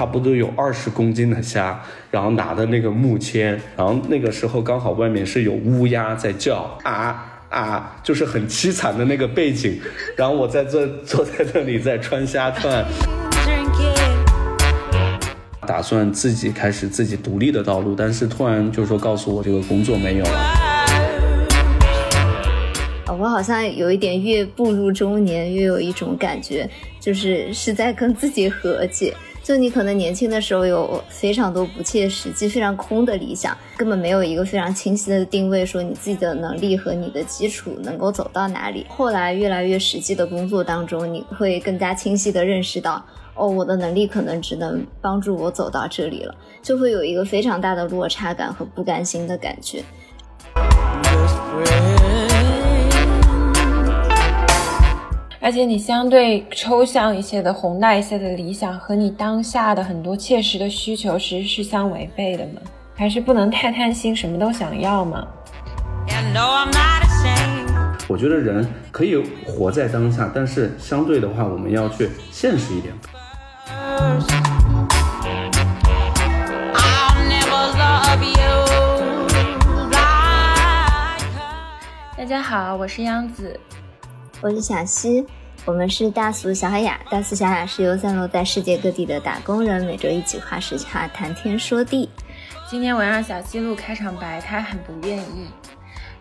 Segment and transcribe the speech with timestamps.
[0.00, 1.78] 差不多有二十公斤的虾，
[2.10, 9.78] 然后拿的那个木签，然后那个时候刚好外面是有乌鸦在叫啊啊，就是很凄惨的那个背景，
[10.16, 12.82] 然后我在这坐在那里在穿虾串，
[15.66, 20.56] 打算自己开始自己独立的道路，但是突然就说告诉我这个工作没有了。
[23.18, 26.66] 我好像有一点越步入中年，越有一种感觉，
[26.98, 29.14] 就是是在跟自己和解。
[29.50, 38.86] 就你可能年轻的时候有非常多不切实际、非常空的理想，根本没有一个非常清晰的定位，说你自己的能力和你的基础能够走到哪里。
[38.88, 46.32] 后来越来越实际的工作当中，你会更加清晰的认识到，哦，我的能力可能只能帮助我走到这里了，
[46.62, 49.82] 就会有一个非常大的落差感和不甘心的感觉。
[55.42, 62.60] 而且你相对抽象一些的、宏大一些的理想，和你当下的很多切实的需求，其实是相违背的嘛？
[62.94, 65.26] 还是不能太贪心，什么都想要嘛？
[68.06, 72.92] 我觉得人可以活在当下，但是相对的话，我们要去现实一点。
[82.14, 83.58] 大家好，我是央子。
[84.42, 85.26] 我是小溪，
[85.66, 86.98] 我们是大俗小雅。
[87.10, 92.08] 大俗小雅是由散落在世界各地的打工人每周一起花时差谈天说地。
[92.66, 95.46] 今天我让小溪录开场白，他很不愿意。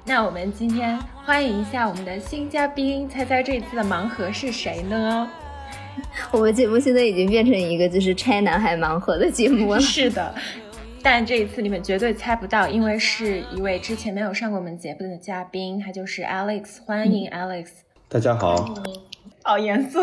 [0.03, 5.29] 那我们今天欢迎一下我们的新嘉宾，猜猜这次的盲盒是谁呢？
[6.31, 9.79] 我们节目现在已经变成一个就是拆男孩盲盒的节目了。
[9.81, 10.35] 是的。
[11.01, 17.67] 但这一次你们绝对猜不到，因为是一位之前没有上过我们节目的嘉宾，他就是 Alex，欢迎 Alex。
[18.11, 18.73] 大家好，
[19.43, 19.99] 好严肃，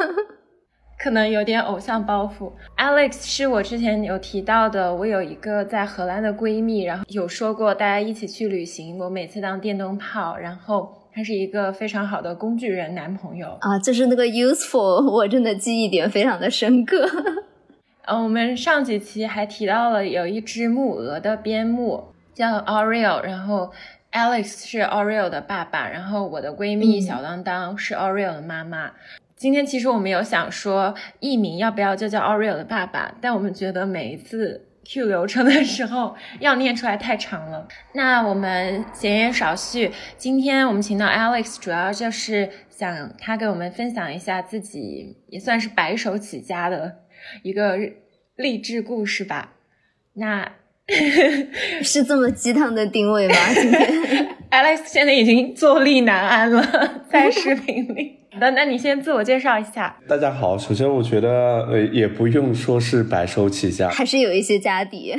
[1.02, 2.52] 可能有点偶像包袱。
[2.76, 17.08] Alex 是我之前有提到的，我有一个在荷兰的闺蜜，然后有说过大家一起去旅行，我每次当电灯泡，然后他是一个非常好的工具人男朋友啊，就是那个 useful，我真的记忆点非常的深刻。
[18.04, 23.70] 呃，我们上几期还提到了有一只木鹅的边牧叫 Ariel，然后。
[24.12, 28.90] Alex 是 Oreo 的爸爸，然后我的闺蜜小当当是 Oreo 的妈妈。
[29.36, 37.68] 今天其实我们有想说艺名要不要就叫 Oreo 的爸爸，但我们觉得每一次 Q 流程的时候要念出来太长了。
[37.92, 46.96] 那我们闲言少叙，今天我们请到 Alex，主要就是想他给我们分享一下自己也算是白手起家的
[47.44, 47.78] 一个
[48.34, 49.52] 励志故事吧。
[50.14, 50.52] 那。
[51.82, 53.34] 是这么鸡汤的定位吗？
[53.54, 56.62] 今天 Alex 现在已经坐立难安了，
[57.10, 58.16] 在视频里。
[58.40, 59.96] 那那你先自我介绍一下。
[60.08, 65.14] 大家好，首先我觉得呃也不用说是白手起家，还是有一些家底。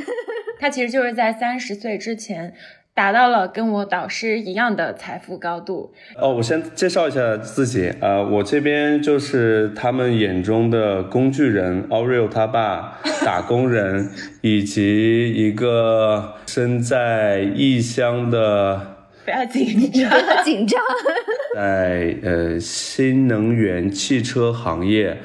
[0.58, 2.54] 他其实就是在三十岁之前。
[2.94, 5.92] 达到了跟我导师一样的财富高度。
[6.20, 14.10] 哦，我先介绍一下自己，呃，我这边就是他们眼中的工具人，Oreo 他爸，打工人，
[14.42, 20.78] 以及一个身在异乡的，不要紧张， 不要紧张，
[21.56, 25.16] 在呃新能源汽车行业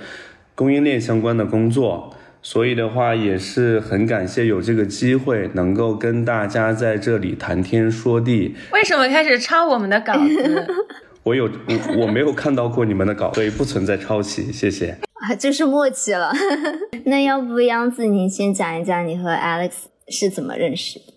[0.55, 2.13] 供应链相关的工作。
[2.50, 8.56] 所以的话，也是很感谢有这个机会，能够跟大家在这里谈天说地。
[8.72, 10.66] 为什么开始抄我们的稿子？
[11.24, 14.50] 我有我我没有看到过你们的稿，所以不存在抄袭。
[14.50, 14.97] 谢谢
[15.28, 16.31] 啊，就是默契了。
[17.03, 19.72] 那要不央子，你先讲一讲你和 Alex
[20.08, 21.14] 是怎么认识的？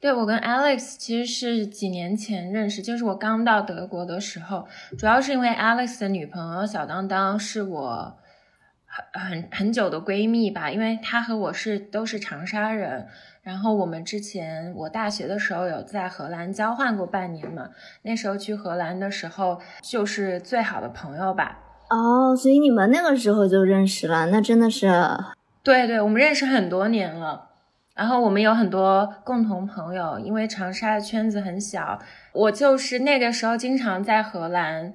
[0.00, 4.66] 对我跟 Alex 其实是几年前认识，就是我刚到德国的时候，
[4.98, 8.18] 主要是因为 Alex 的女朋友小当当是我。
[8.94, 13.06] 很很很久的闺蜜吧，因为她和我是都是长沙人，
[13.42, 17.70] 然后我们之前我大学的时候有在荷兰交换过半年嘛，
[18.02, 21.58] 那时候去荷兰的时候就是最好的朋友吧。
[21.88, 24.92] 哦，所以你们那个时候就认识了，那真的是。
[25.62, 27.48] 对对，我们认识很多年了，
[27.94, 31.98] 然后我们有很多共同朋友，因为长沙的圈子很小，
[32.34, 34.92] 我就是那个时候经常在荷兰。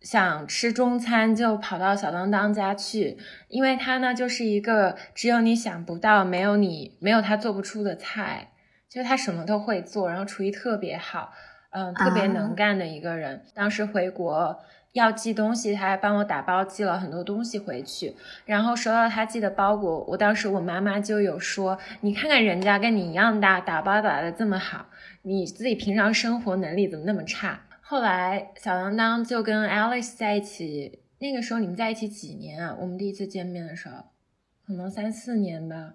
[0.00, 3.16] 想吃中餐就跑到小当当家去，
[3.48, 8.50] 因为他呢就是一个只有你想不到，没有你没有他做不出的菜，
[8.88, 11.32] 就是他什么都会做，然后厨艺特别好，
[11.70, 13.42] 嗯，特别能干的一个人。
[13.54, 14.60] 当时回国
[14.92, 18.14] 要寄东西，他还帮我打包寄了很多东西回去。
[18.44, 24.86] 然后收到他寄的包裹，我当时我妈妈就有说：“你看看人家跟你一样大，打包打的这么好，
[25.22, 31.04] 你自己平常生活能力怎么那么差？”后来，小当当就跟 Alex 在一起。
[31.20, 32.76] 那个时候你们在一起几年啊？
[32.80, 34.06] 我们第一次见面的时候，
[34.66, 35.94] 可能三四年吧。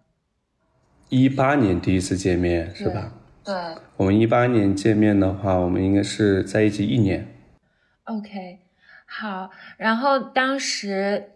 [1.09, 3.11] 一八年第一次见面是吧？
[3.43, 3.53] 对。
[3.97, 7.27] 我们一八年见面的话，我们应该是在一起一年。
[8.05, 8.59] OK，
[9.05, 9.49] 好。
[9.75, 11.31] 然后当时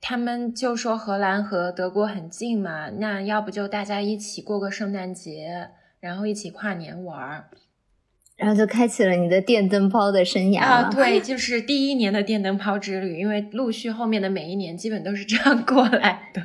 [0.00, 7.50] 他们就说荷兰和德国很近嘛，那要不就大家一起过个圣诞节，然后一起跨年玩儿。
[8.36, 10.90] 然后就开启了你的电灯泡的生涯啊！
[10.94, 16.42] 对，就是第一年的电灯泡之旅，因为陆续后面的每一年基本都是这样过来的。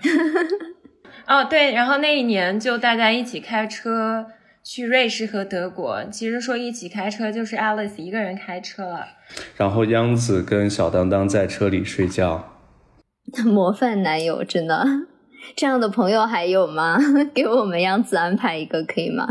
[1.28, 4.26] 哦，对，然后那一年就大家一起开车
[4.64, 6.04] 去瑞士和德国。
[6.06, 9.08] 其实说一起开车，就是 Alice 一个人开车了。
[9.58, 12.48] 然后央子跟小当当在车里睡觉。
[13.46, 14.86] 模范男友，真的，
[15.56, 16.98] 这样的朋友还有吗？
[17.34, 19.28] 给我们央子安排一个可以吗？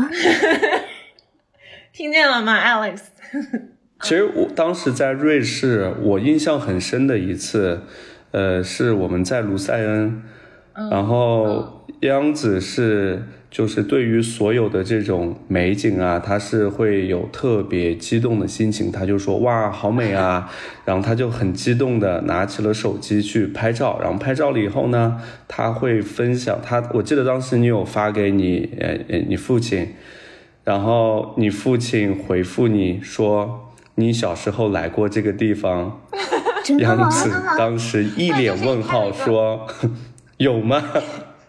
[1.93, 2.99] 听见了吗，Alex？
[4.01, 7.81] 其实我当时在瑞士，我印象很深的一次，
[8.31, 10.23] 呃，是我们在卢塞恩，
[10.89, 20.49] 然后央子是就是对于所有的这种美景啊，他是会有特别激动的心情，他就说哇，好美啊，
[20.85, 29.93] 然后他就很激动的拿起了手机去拍照，然后拍照了以后呢，他会分享他，我记得当时你有发给你呃呃你父亲。
[30.63, 36.01] 然后你父亲回复你说：“你小时候来过这个地方。
[36.77, 39.67] ”杨子当时一脸问号说
[40.37, 40.83] ：“有吗？”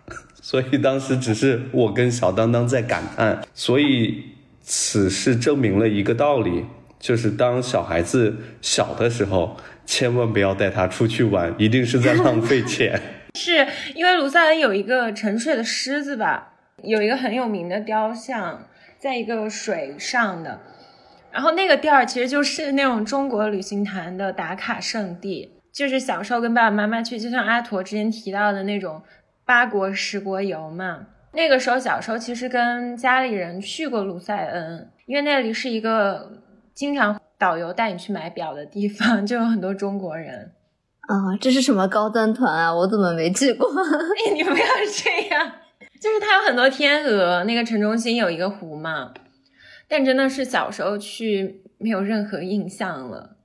[0.41, 3.43] 所以当时只是我跟小当当在感叹。
[3.55, 4.25] 所以
[4.61, 6.65] 此事证明了一个道理，
[6.99, 13.01] 就是当小孩子小的时候，千万不要带他出去玩，一定是在浪费钱。
[13.35, 16.55] 是因为卢塞恩有一个沉睡的狮子吧？
[16.83, 18.67] 有一个很有名的雕像。
[19.03, 20.61] 在一个水上的，
[21.33, 29.03] 然后那个地儿其实就是那种中国旅行团的打卡圣地，就是小时候跟爸爸妈妈去，就像阿驼之前提到的那种
[29.45, 31.09] 八国十国游嘛。
[31.33, 36.31] 那个时候小时候其实跟家里人去过卢塞恩，因为那里是一个
[36.73, 40.53] 经常导游带你去买表的地方，就有很多中国人。
[41.09, 42.73] 啊，这是什么高端团啊？
[42.73, 43.67] 我怎么没去过？
[44.29, 45.53] 哎，你不要这样。
[46.03, 49.15] 就是它有很多天鹅，那个城中心有一个湖嘛，
[49.87, 53.37] 但真的是小时候去没有任何印象了。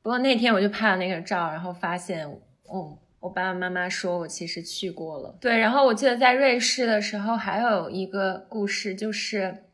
[0.00, 2.24] 不过那天我就拍了那个照，然后发现，
[2.68, 5.36] 哦，我爸爸妈妈说我其实去过了。
[5.40, 9.64] 对，然后我记得在瑞士的时候还有一个故事，就是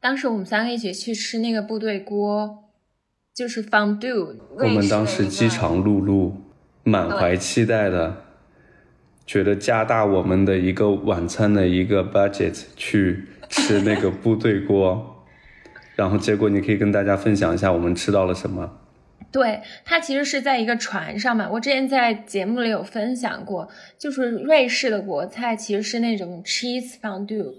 [0.00, 2.70] 当时我们三个一起去吃那个部队锅，
[3.34, 4.36] 就是 fondue。
[4.56, 6.32] 我们当时饥肠辘辘，
[6.84, 8.22] 满怀期待的。
[9.26, 15.24] 觉得加大我们的一个晚餐的一个 budget 去吃那个部队锅，
[15.96, 18.78] 然后结果你可以跟大家分享一下我们吃到了什么。
[19.32, 23.68] 对，它其实是在一个船上嘛，我之前在节目里有分享过，
[23.98, 27.54] 就是瑞士的国菜其实是那种 cheese fondue。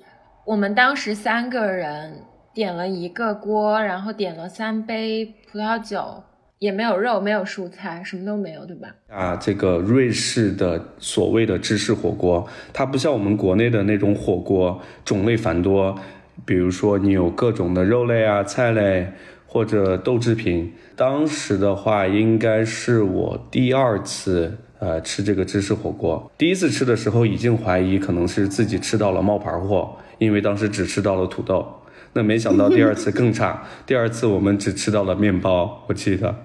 [0.46, 2.22] 我们当时三个人
[2.54, 6.24] 点了一个锅，然后点了三杯葡萄酒。
[6.60, 8.88] 也没有肉，没有蔬菜，什么都没有，对吧？
[9.08, 15.98] 啊，这个瑞士的所谓的芝士火锅，它不像我们国内的那种火锅，种类繁多。
[16.46, 19.08] 比如说，你有各种的肉类啊、菜类
[19.46, 20.74] 或者豆制品。
[20.96, 26.32] 当时的话，应该是我第二次呃吃这个芝士火锅。
[26.38, 31.68] 第一次吃的时候，已经怀疑可能是自己吃到了冒牌货，因为当时只吃到了土豆。
[32.18, 36.36] 那没想到第二次更差，第二次我们只吃到了面包，我记得。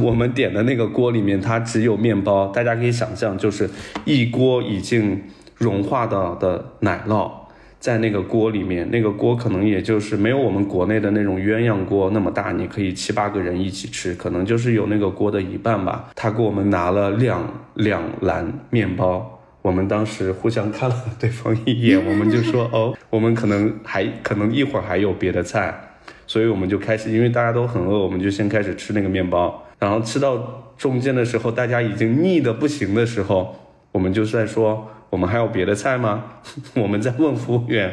[0.00, 2.48] 我们点的那个锅里面，它只有面包。
[2.48, 3.68] 大家可以想象，就是
[4.06, 5.22] 一锅已经
[5.58, 7.30] 融化的的奶酪
[7.78, 8.90] 在那个锅里面。
[8.90, 16.10] 那个锅可能也就是没有我们国内的那种鸳鸯锅那么大，你可以七八个人一起吃，可能就是有那个锅的一半吧。
[16.14, 25.78] 他给我们拿了两两篮面包，我们当时互相看了对方一眼， 我们就说：“哦，我们可能还可能一会儿还有别的菜。”
[26.26, 29.64] 所以我们就开始，因为大家都很饿，我们就先开始吃那个面包。
[29.78, 33.56] 然后吃到中间的时候，大家已经腻的不行的时候，
[33.92, 36.24] 我们就在说：“我们还有别的菜吗？”
[36.76, 37.92] 我们在问服务员，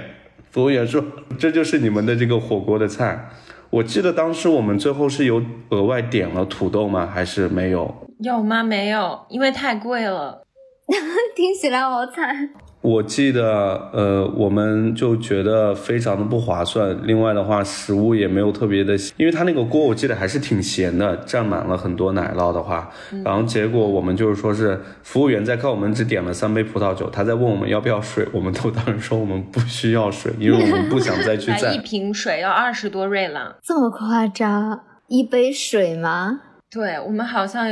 [0.51, 1.03] 服务员说
[1.39, 3.29] ：“这就是你们的这个火锅的菜。”
[3.69, 7.05] 我记得当时我们最后是有额外点了土豆吗？
[7.05, 8.07] 还是没有？
[8.19, 8.63] 有吗？
[8.63, 10.46] 没有，因为太贵了。
[11.35, 12.49] 听起来好惨。
[12.79, 16.97] 我记得，呃，我们就觉得非常的不划算。
[17.03, 22.89] 另外的话，食物也没有特别的，因为它那个锅我记得还是挺咸的，蘸满了很多奶酪的话。
[23.25, 31.73] 然后结果我们就是说是服务员在看我们只点了三杯葡萄酒，他在问我们要不要水，我们都当时说我们不需要水，因为我们不想再去蘸。
[31.73, 34.79] 一瓶水要二十多瑞郎，这么夸张？
[35.07, 36.39] 一杯水吗？
[36.71, 37.67] 对，我们好像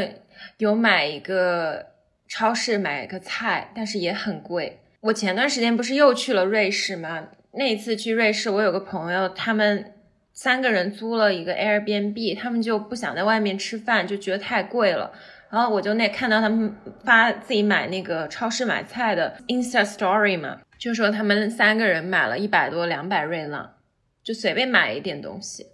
[0.57, 1.94] 有买一个。
[2.27, 4.79] 超市买个菜，但是也很贵。
[5.01, 7.27] 我前段时间不是又去了瑞士吗？
[7.53, 9.93] 那一次去瑞士，我有个朋友，他们
[10.33, 15.11] 三个人租了一个 Airbnb，他们就不想在外面吃饭，就觉得太贵了。
[15.49, 23.75] 然后我就那看到他们发自己买那个超市买菜的 Insta Story 嘛，就说他们三个人买了一百多两百瑞郎，
[24.21, 25.67] 就随便买一点东西。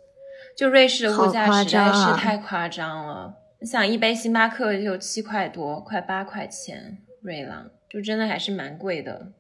[0.56, 7.70] 就瑞士的物价实在是太夸张了，你想一杯星巴克就七块多，快八块钱瑞郎。
[7.90, 9.34] 就真的还是蛮贵的，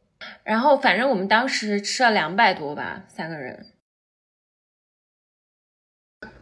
[0.43, 3.67] 然后反正我们当时吃了两百多吧，三个人。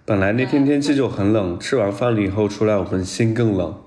[0.05, 3.83] 本来那天天气就很冷，吃完饭了以后出来，我们心更冷，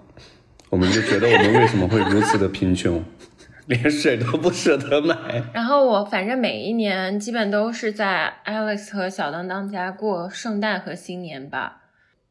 [0.70, 3.02] 我们就觉得我们为什么会如此的贫穷，
[3.66, 5.42] 连水都不舍得买。
[5.52, 11.81] 然后我反正每一年基本都是在 Alex 和小当当家过圣诞和新年吧。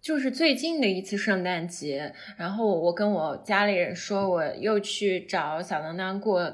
[0.01, 6.51] 就是最近的一次圣诞节，然后我跟我家里人说，我又去找小当当过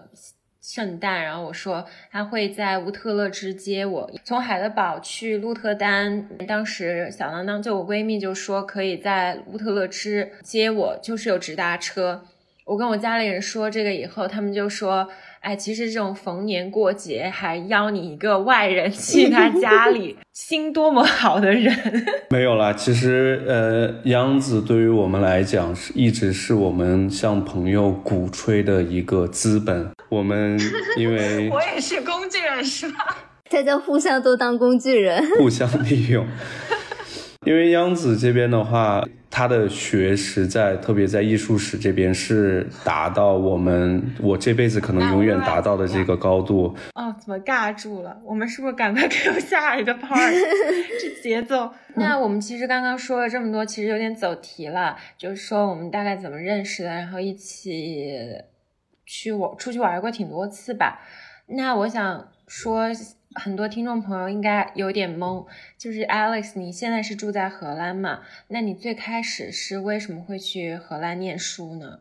[0.62, 12.26] 圣诞，然后我说他会在乌特勒支接我，从海德堡去鹿特丹，当时小当当就我闺蜜就说可以在乌特勒支接我，就是有直达车。
[12.66, 15.10] 我跟我家里人说这个以后，他们就说。
[15.48, 21.74] 哎，其实这种逢年过节还邀你一个外人去他家里， 心多么好的人。
[22.30, 29.90] 没有啦，其实呃，央子对于我们来讲是一直是我们向朋友鼓吹的一个资本。
[30.10, 30.60] 我们
[30.98, 33.16] 因为 我也是工具人是吧？
[33.50, 36.28] 大家互相都当工具人，互相利用。
[37.46, 39.02] 因为央子这边的话。
[39.38, 46.76] 他的学识在，特别在艺术史这边是达到我们我这辈子可能永远达到的这个高度。
[46.96, 48.20] 哦，怎么尬住了？
[48.26, 50.18] 我们是不是赶快给我下一个 part？
[51.00, 51.72] 这节奏。
[51.94, 54.98] 那我们其实刚刚说了这么多，其实有点走题了。
[55.20, 58.08] 就是说我们大概怎么认识的，然后一起
[59.06, 61.00] 去我出去玩过挺多次吧。
[61.46, 62.88] 那我想说。
[63.40, 65.46] 很多听众朋友应该有点懵，
[65.78, 68.20] 就是 Alex，你现在是住在荷兰嘛？
[68.48, 72.00] 那你最开始是为什么会去荷兰念书呢？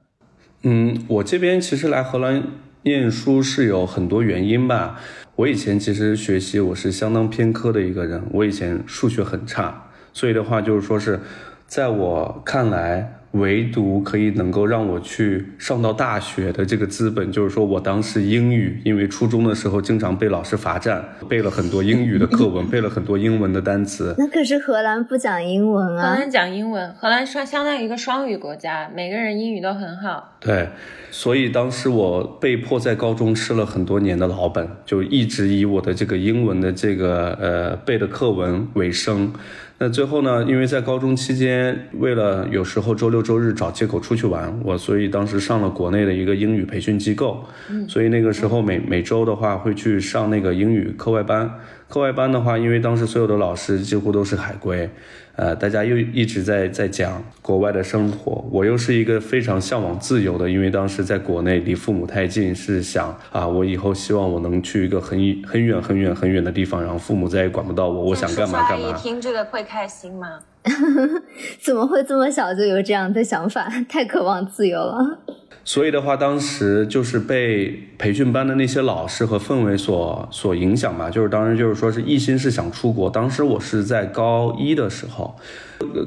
[0.63, 2.43] 嗯，我这边其实来荷兰
[2.83, 5.01] 念书是有很多原因吧。
[5.37, 11.21] 我以前其实学习我是相当偏科的一个人，我以前数学很差，所以的话就是说是
[11.67, 13.13] 在我看来。
[13.39, 24.15] 唯独可以能够让我去上到大学的这个资本，就是说我当时英语，因为初中的时候经常被老师罚站，背了很多英语的课文，背了很多英文的单词。
[24.19, 26.03] 那可是荷兰不讲英文啊！
[26.03, 30.37] 荷兰讲英文，荷兰相相当于一个双语国家，每个人英语都很好。
[30.41, 30.69] 对，
[31.11, 39.33] 所以当时我被迫在高中吃了很多年的老本，就一直以我的这个英文的这个呃背的课文为生。
[39.79, 40.43] 那最后呢？
[40.45, 47.45] 因为在高中期间，为了有时候周六周日找借口出去玩，我所以当时上了国内的一个英语培训机构，
[47.87, 51.51] 所以那个时候每每周的话会去上那个英语课外班。
[51.89, 54.89] 课外班的话，因为当时所有的老师几乎都是海归。
[55.37, 68.93] 呃，大家又一直在在讲国外的生活，我又是一个非常向往自由的，因为当时在国内离父母太近，是想啊，我以后希望我能去一个很很远很远很远的地方，然后父母再也管不到我，我想干嘛干嘛。
[68.95, 70.41] 听这个会开心吗？
[71.61, 73.71] 怎么会这么小就有这样的想法？
[73.89, 75.19] 太渴望自由了。
[75.65, 83.11] 所以的话，当时就是被培训班的那些老师和氛围所所影响吧，就是当时就是说是一心是想出国。
[83.11, 85.35] 当时我是在高一的时候，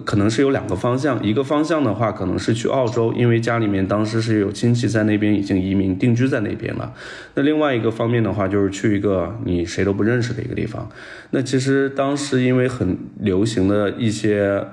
[0.05, 6.93] 可能是有两个方向，一个方向的话可能是去澳洲，因为家里面当时是有亲戚在那边已经移民定居在那边了。
[7.35, 10.89] 那另外一个方面的话，就是去一个你谁都不认识的一个地方。
[11.31, 14.63] 那其实当时因为很流行的一些。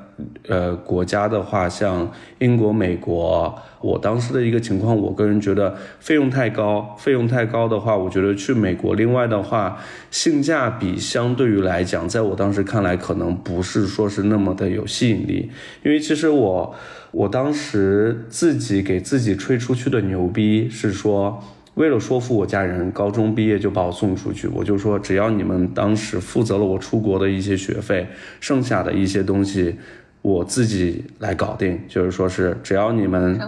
[0.49, 6.96] 呃，国家的话，像英国、美国，我当时的一个情况，我个人觉得费用太高。
[6.99, 9.78] 费用太高的话，我觉得去美国，另外的话，
[10.11, 15.50] 性价比相对于来讲，在我当时看来，可能不是说是那么的有吸引力。
[15.85, 16.75] 因为其实我，
[17.11, 21.42] 我当时自己给自己吹出去的牛逼是说。
[21.76, 24.49] 为了说服我家人，高中毕业就把我送出去。
[24.49, 28.06] 我就说，只要你们当时负责了我出国的一些学费，
[28.40, 29.76] 剩下的一些东西，
[30.26, 31.80] 我自己来搞定。
[31.87, 33.38] 就是说是，只要你们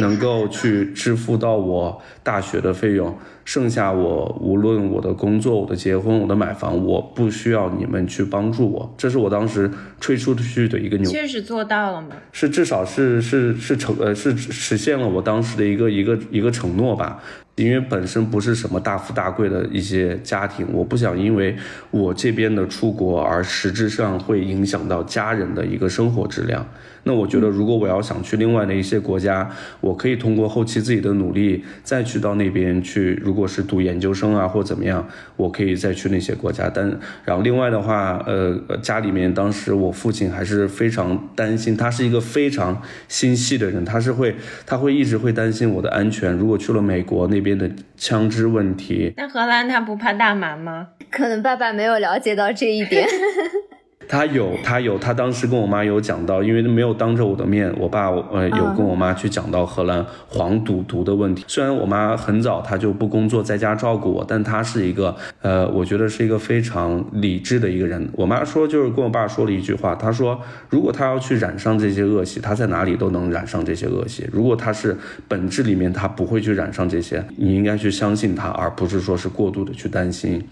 [0.00, 3.16] 能够去支付到我大学的费用。
[3.44, 9.70] 剩下我无论我的工作、我的结婚、我的买房，我不需要你们去帮助我，这是我当时
[10.00, 11.10] 吹出去的一个牛。
[11.10, 12.08] 确实做到了吗？
[12.32, 17.22] 是，至少是是是成呃是实现了我当时的一个一个一个承诺吧。
[17.64, 21.56] 因为本身不是什么大富大贵的一些家庭，我不想因为
[21.90, 26.66] 我这边的出国而实质上会影响到家人的一个生活质量。
[27.04, 29.48] 那我觉得，如果我要想去另外的一些国家，
[29.80, 33.18] 我可以通过后期自己的努力再去到那边去。
[33.24, 36.68] 如果是读研究生啊或怎么样，我可以再去那些国家。
[36.68, 44.36] 但然后另外的话，呃，家里面当时我父亲还是非常担心，他是一个非常心细的人，他是会
[44.66, 46.34] 他会一直会担心我的安全。
[46.34, 50.88] 如果去了美国那边的枪支问题，那荷兰他不怕大麻吗？
[51.10, 53.08] 可能爸爸没有了解到这一点。
[54.08, 61.44] 他有，他有，他当时跟我妈有讲到，因为没有当着我的面，我爸呃有跟我妈去讲到荷兰黄赌毒的问题。
[61.46, 68.08] 虽然我妈很早她就不工作，在家照顾我，但她是一个呃，我觉得是一个非常理智的一个人。
[68.14, 74.26] 我妈说就是跟我爸说了一句话，她说如果她要去染上这些恶习，她在哪里都能染上这些恶习。
[74.32, 74.96] 如果她是
[75.28, 80.42] 本质里面她不会去染上这些，你应该去相信她，而不是说是过度的去担心。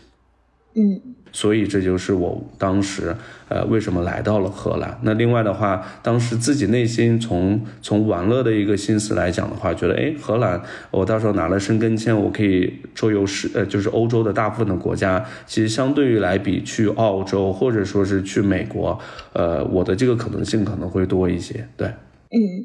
[0.75, 3.15] 嗯，所以这就是我当时，
[3.51, 4.99] 呃，为什么来到了荷兰。
[5.03, 10.59] 那另外的话，当时自己内心从从玩乐的一个心思来讲的话，觉得，哎，荷兰，
[10.91, 15.23] 我到时候拿了申根签，我可以周游世，呃，就是欧洲的大部分的国家。
[15.47, 18.99] 其实相对于来比，去澳洲或者说是去美国，
[19.35, 21.69] 呃，我的这个可能性可能会多一些。
[21.77, 22.65] 对，嗯。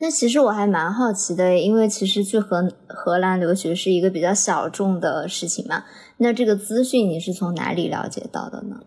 [0.00, 5.82] 那其实我还蛮好奇的，因为其实去荷荷兰留学是一个比较小众的事情嘛。
[6.18, 8.80] 那这个资讯你是从哪里了解到的呢？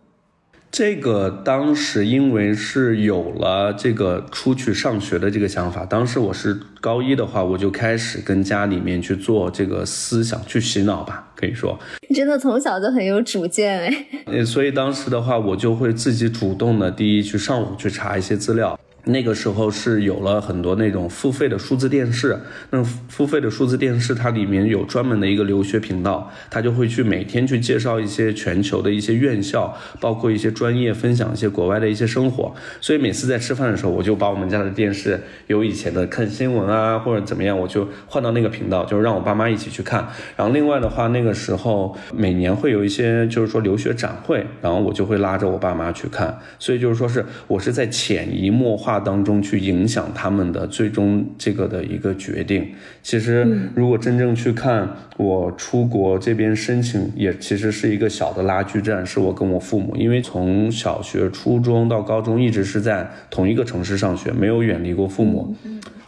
[0.69, 11.77] 这个当时因为是有了这个出去上学的这个想法，当时我是高一的话，我就开始跟家里面去做这个思想去洗脑吧，可以说。
[12.15, 13.81] 真的从小就很有主见
[14.27, 14.43] 哎。
[14.45, 18.79] 所以当时的话，我就会自己主动的第一去上网去查一些资料。
[19.05, 22.37] 那个时候是有了很多那种付费的数字电视，
[22.69, 32.53] 那付费的数字电视它里面有专门的一个留学频道，它就会去每天去介绍一些全球的一些院校，包括一些专业，分享一些国外的一些生活。
[32.79, 40.07] 所以每次在吃饭的时候，我就把我们家的电视有以前的看新闻啊或者怎么样，我就换到那个频道，就是让我爸妈一起去看。
[40.37, 46.37] 然后另外的话，那个时候每年会有一些就是说留学展会，然后我就会拉着我爸妈去看。
[46.59, 48.90] 所以就是说是我是在潜移默化。
[48.99, 52.67] 当中去影响他们的最终这个的一个决定。
[53.03, 65.55] 其实，如果真正去看我出国这边申请，也其实是一个小的拉锯战，是我跟我父母，因为从小学、初中到高中一直是在同一个城市上学，没有远离过父母。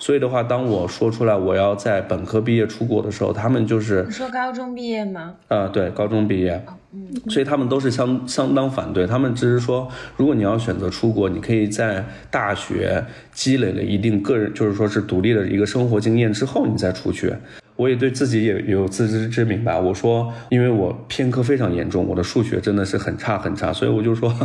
[0.04, 5.36] 所以的话，当我说出来我要在本科毕业出国的时候，他们就是你说高中毕业吗？
[5.48, 6.62] 呃，对，高中毕业。
[6.92, 9.08] 嗯，所以他们都是相相当反对。
[9.08, 9.88] 他们只是说，
[10.18, 17.34] 如果你要选择出国，你可以在大学积累了一定个人，就是说是独立的一个生活经验之后，你再出去。
[17.78, 19.80] 我也对自己也有自知之明吧。
[19.80, 24.36] 我说，因为我偏科非常严重，我的数学真的是很差很差，所以我就说。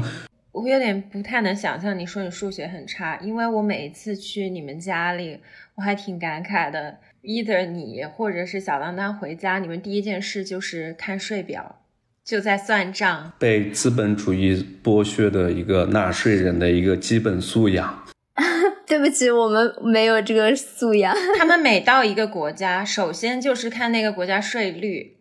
[0.59, 5.39] 我有点不太能想象你说你数学很差，因为我每一次去你们家里，
[5.77, 6.99] 我还挺感慨的。
[7.23, 11.81] either 你或者是小当当回家，你们第一件事就是看税表，
[12.25, 13.33] 就在算账。
[13.39, 18.05] 被资本主义剥削的一个纳税人的一个基本素养。
[18.87, 21.15] 对不起，我们没有这个素养。
[21.37, 25.18] 他们每到一个国家，首先就是看那个国家税率，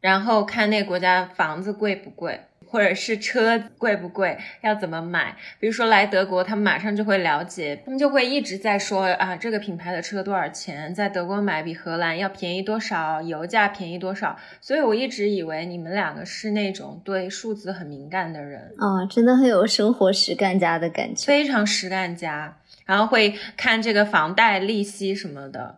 [0.00, 2.40] 然后看那个国家房子贵不贵。
[2.70, 5.34] 或者是车贵不贵，要怎么买？
[5.58, 14.38] 比如说来德国，他们马上就会了解，他们就会一直在说啊，这个品牌的车多少钱，在德国买比荷兰要便宜多少，油价便宜多少。
[14.60, 25.76] 所以我一直以为你们两个是那种对数字很敏感的人啊，真的很有生活实干家的感觉，非常实干家，然后会看这个房贷利息什么的。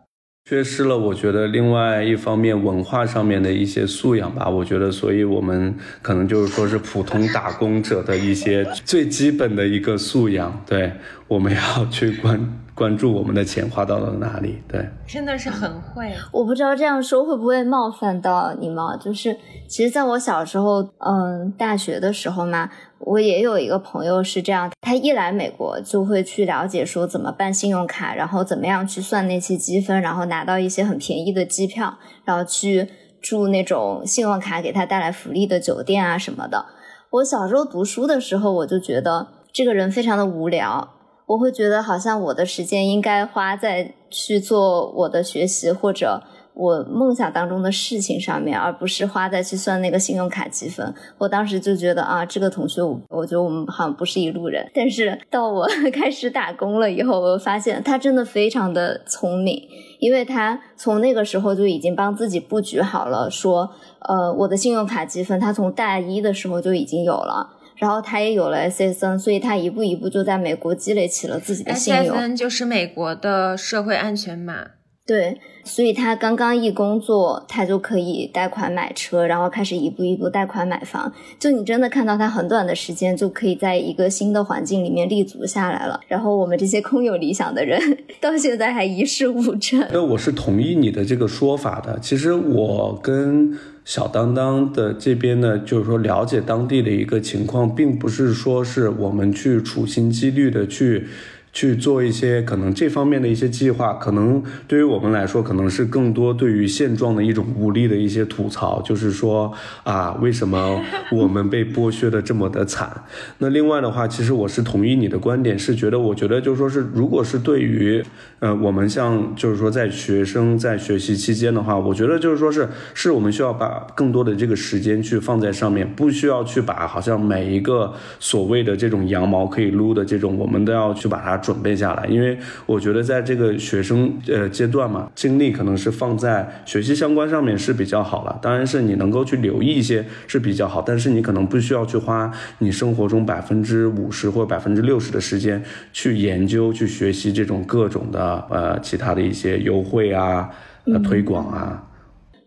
[0.51, 4.49] 缺失了，我觉得另外一方面文化上面的一些素养吧。
[4.49, 10.61] 我觉得，所以我们可能就是说是普通打工者的一些最基本的一个素养。
[10.67, 10.91] 对，
[11.29, 14.61] 我们要去关关注我们的钱花到了哪里。
[14.67, 16.11] 对，真的是很会。
[16.33, 19.37] 我不知道这样说会不会冒犯到你们，就是
[19.69, 22.69] 其实在我小时候，嗯，大学的时候嘛。
[23.05, 32.87] 我也有一个朋友是这样，他一来美国就会去了解说怎么办信用卡，然后怎么样去算那些积分，然后拿到一些很便宜的机票，然后去
[33.21, 36.65] 住那种信用卡给他带来福利的酒店啊什么的。
[37.09, 40.89] 我小时候读书的时候，我就觉得这个人非常的无聊，
[41.25, 46.23] 我会觉得好像我的时间应该花在去做我的学习或者。
[46.53, 50.93] 我梦想当中的事情上面，而不是花在去算那个信用卡积分。
[51.17, 54.69] 我当时就觉得啊，这个同学，我我觉得我们好像不是一路人。
[54.73, 59.67] 但是到我开始打工了以后，我发现他真的非常的聪明，
[59.99, 67.57] 因为他从那个时候就已经帮自己布局好了，说，呃，我的信用卡积分，他从大一的时候就已经有了。
[67.77, 72.15] 然后他也有了 SSN，所以他一步一步就在美国积累起了自己的信用。
[72.15, 74.67] SSN 就是美国的社会安全码。
[75.11, 81.11] 对，所以他刚刚一工作，他就可以贷款买车，然后开始一步一步贷款买房。
[81.37, 85.99] 就你真的看到他很短的时间就可以在一个新的环境里面立足下来了。
[86.07, 87.77] 然后我们这些空有理想的人，
[88.21, 89.85] 到现在还一事无成。
[89.91, 91.99] 那我是同意你的这个说法的。
[91.99, 101.07] 其实我跟小当当的这边呢，就是说了解当地的一个情况，并不是说是我们去处心积虑的去。
[101.53, 109.51] 去做一些可能这方面的一些计划，可能对于我们来说，可能是更多对于现状的一种无力的一些吐槽，就是说
[109.83, 113.03] 啊，为什么我们被剥削的这么的惨？
[113.39, 118.01] 那另外的话，其实我是同意你的观点，是觉得我觉得就是说是，如果是对于
[118.39, 131.40] 呃我们像就是说在学生在学习期间的话，我觉得就是说是是我们需要把更多的这个时间去放在上面，不需要去把好像每一个所谓的这种羊毛可以撸的这种，我们都要去把它。
[131.41, 138.39] 准备下来，因为我觉得在这个学生呃阶段嘛，精力可能是放在学习相关上面是比较好了。
[138.41, 150.49] 当然是你能够去留意一些是比较好，但是你可能不需要去花你生活中百分之五十或百分之六十的时间去研究、去学习这种各种的呃其他的一些优惠啊、
[150.85, 151.87] 呃推广啊。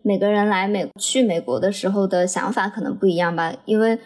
[0.02, 3.98] 每个人来美去美国的时候的想法可能不一样吧，因为。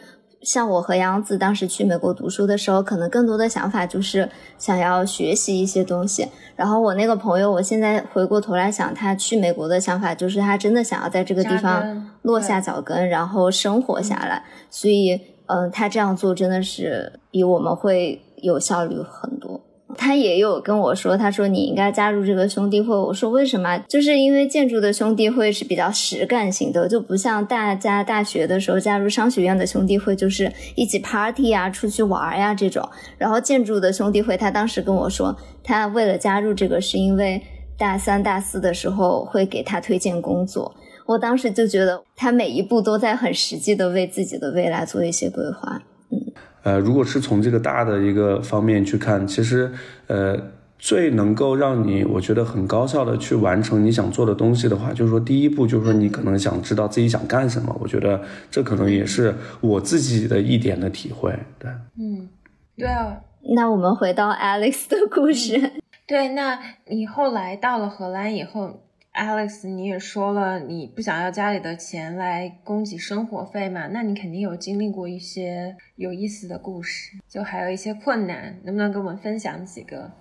[0.43, 6.29] 像我和杨子当时去美国读书的时候，可能更多的想法就是想要学习一些东西。
[6.55, 14.45] 然后我那个朋友，我现在回过头来想，他去美国的想法就是他真的想要在这个地方落下脚跟，然后生活下来。
[14.71, 19.61] 所以，嗯，他这样做真的是比我们会有效率很多。
[19.97, 22.95] 他也有跟我说，他说你应该加入这个兄弟会。
[22.95, 23.79] 我说为什么？
[23.89, 32.87] 就是因为建筑的兄弟会是比较实干型的，就不像大家大学的时候加入商学院的兄弟会，就是一起 party 啊、出去玩呀这种。
[33.17, 37.43] 然后建筑的兄弟会，他当时跟我说，他为了加入这个，是因为
[37.79, 40.75] 大三、大四的时候会给他推荐工作。
[41.07, 45.83] 我当时就觉得他每一步都在很实际的为自己的未来做一些规划。
[46.11, 46.21] 嗯。
[46.63, 49.71] 呃，如果是从这个大的一个方面去看，其实，
[50.07, 50.37] 呃，
[50.79, 61.33] 最能够让你我觉得很高效的去完成你想做的东西的话，就是说第一步就是说你可能想知道自己想干什么，我觉得这可能也是我自己的一点的体会。
[61.59, 62.29] 对，嗯，
[62.77, 63.21] 对啊。
[63.57, 65.73] 那我们回到 Alex 的故事。
[66.07, 68.81] 对，那你后来到了荷兰以后。
[69.19, 73.89] Alex，你也说了，你不想要家里的钱来供给生活费嘛？
[73.89, 80.13] 那你肯定有经历过一些有意思的故事，就还有一些困难，能不能跟我们分享几个？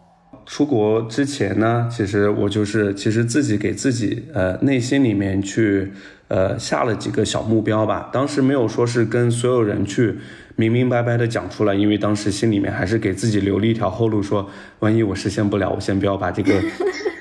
[0.48, 5.94] 出国之前呢，其实我就是其实自己给自己呃内心里面去
[6.28, 8.10] 呃下了几个小目标吧。
[8.12, 10.18] 当时没有说是跟所有人去
[10.58, 16.54] 明明白白的讲出来，因为当时心里面还是给自己留了一条后路，说万一我实现不了，我先不要把这个。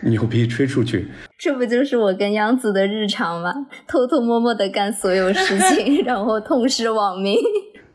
[0.02, 3.50] 牛逼吹出去，这不就是我跟央子的日常吗？
[3.88, 7.34] 偷偷摸摸的干所有事情， 然后痛失网名。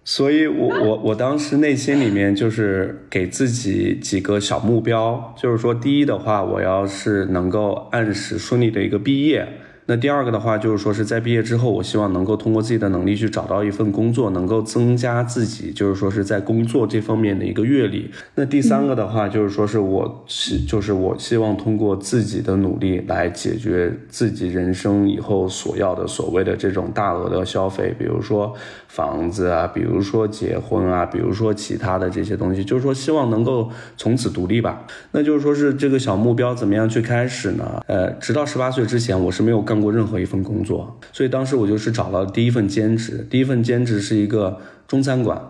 [0.03, 9.47] 所以，我我我当时内心里面就是给自己几个小目标，就是说，第一的话，我要是能够按时顺利的一个毕业。
[9.91, 18.09] 那第二个的话，就是说是在毕业之后，我希望能够通过自己的能力去找到一份工作，能够增加自己，就是说是在工作这方面的一个阅历。
[18.35, 28.55] 那第三个的话，就是说是我希就是我希望通过自己的努力来解决自己人生以后所要的所谓的这种大额的消费，比如说
[28.87, 34.87] 房子啊，比如说结婚啊，比如说其他的这些东西，就是说希望能够从此独立吧。
[35.11, 37.83] 那就是说是这个小目标怎么样去开始呢？
[37.87, 39.80] 呃，直到十八岁之前，我是没有干。
[39.81, 43.25] 过任何一份工作，所以当时我就是找了第一份兼职。
[43.29, 45.41] 第一份兼职是一个中餐馆。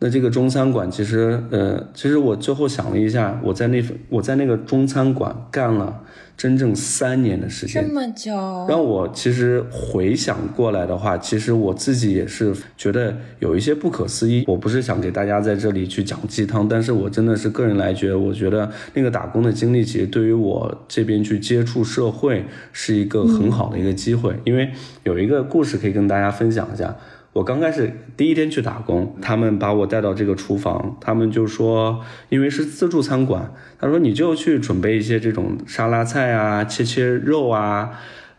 [0.00, 6.02] 那这个中餐馆其实，呃，其实我最后想了一下，我在那份我在那个中餐馆干了。
[6.36, 8.32] 真正三年的时间，这么久，
[8.66, 14.42] 让我其实回想过来的话，其实我自己也是觉得有一些不可思议。
[14.46, 24.34] 我不是想给大家在这里去讲鸡汤，但是我真的是个人来觉得，我觉得那个打工的经历，其实对于我这边去接触社会是一个很好的一个机会。
[24.44, 24.70] 因为
[25.04, 26.96] 有一个故事可以跟大家分享一下。
[27.32, 37.90] 我刚开始第一天去打工，他们把我带到这个厨房，他们就说，因为是自助餐馆，他说你就去准备一些这种沙拉菜啊，切切肉啊，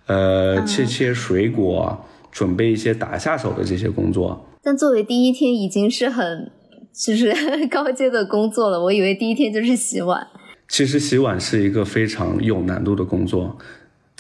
[0.08, 4.46] 呃，切切水果，准备一些打下手的这些工作。
[4.62, 6.52] 但作为第一天已经是很
[6.94, 7.34] 就是
[7.72, 10.28] 高阶的工作了，我以为第一天就是洗碗。
[10.68, 13.58] 其实洗碗是一个非常有难度的工作。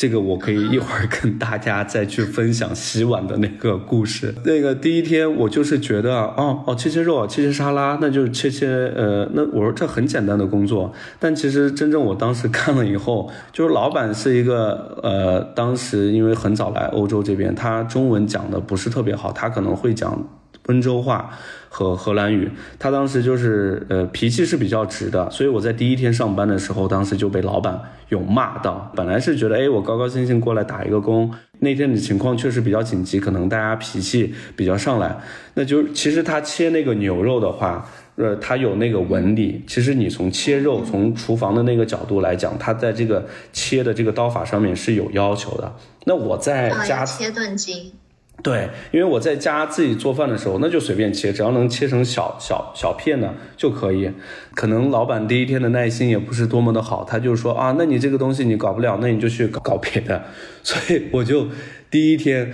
[0.01, 4.33] 这个我可以一会儿跟大家再去分享洗碗的那个故事。
[4.43, 10.91] 那个第一天我就是觉得，哦哦，切切肉，切切沙拉，那就是切切，呃，那我说这很简单的工作。
[11.19, 20.27] 但其实真正我当时看了以后，就是老板是一个，呃，当时因为很早来欧洲这边，他中文讲的不是特别好，他可能会讲
[20.67, 21.32] 温州话。
[21.74, 28.91] 和荷兰语，他当时就是呃脾气是比较直的，所以我在第一天上班的时候，当时就被老板有骂到。
[28.93, 35.17] 本来是觉得哎，我高高兴兴过来打一个工，那天的情况确实比较紧急，可能大家脾气比较上来。
[35.54, 39.63] 那就其实他切那个牛肉的话，呃，他有那个纹理。
[39.65, 45.74] 其实你从切肉，从厨房的那个角度来讲，他在这个切的这个刀法上面是有要求的。
[46.04, 47.93] 那我在家切断筋。
[48.43, 54.12] 对，因为我在家自己做饭的时候，那就随便切，只要能切成小小小片的就可以。
[54.56, 60.23] 可能老板第一天的耐心也不是多么的好，他就说啊，那你这个东西你搞不了，那你就去搞别的。
[60.63, 61.47] 所以我就
[61.91, 62.51] 第一天，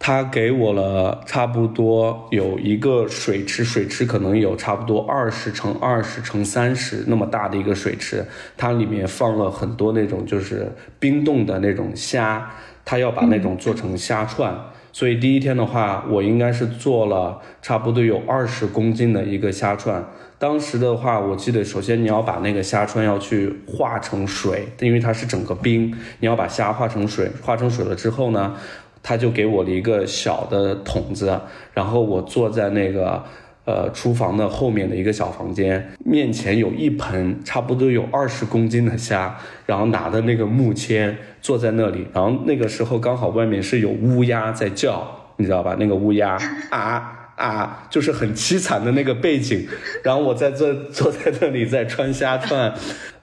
[0.00, 8.24] 他给我了差不多有一个水池，水池可能有差不多二十乘二十乘三十那么大的一个水池，
[8.56, 12.50] 它里面放了很多那种就是冰冻的那种虾，
[12.84, 14.52] 他要把那种做成虾串。
[14.92, 20.04] 所以第一天的话，我应该是做了差不多有二十公斤的一个虾串。
[20.38, 28.54] 当时的话，我记得首先你要把那个虾串要去化成水，因为它是整个冰，你要把虾化成水，化成水了之后呢，
[29.02, 31.40] 他就给我了一个小的桶子，
[31.74, 33.24] 然后我坐在那个。
[33.68, 45.76] 呃，厨房的后面的一个小房间，面前有一盆差不多有二十公斤的虾，然后拿的那个木签坐在那里，然后那个时候刚好外面是有乌鸦在叫，你知道吧？
[45.78, 46.38] 那个乌鸦
[46.70, 49.68] 啊啊，就是很凄惨的那个背景，
[50.02, 52.72] 然后我在这坐在那里在穿虾串。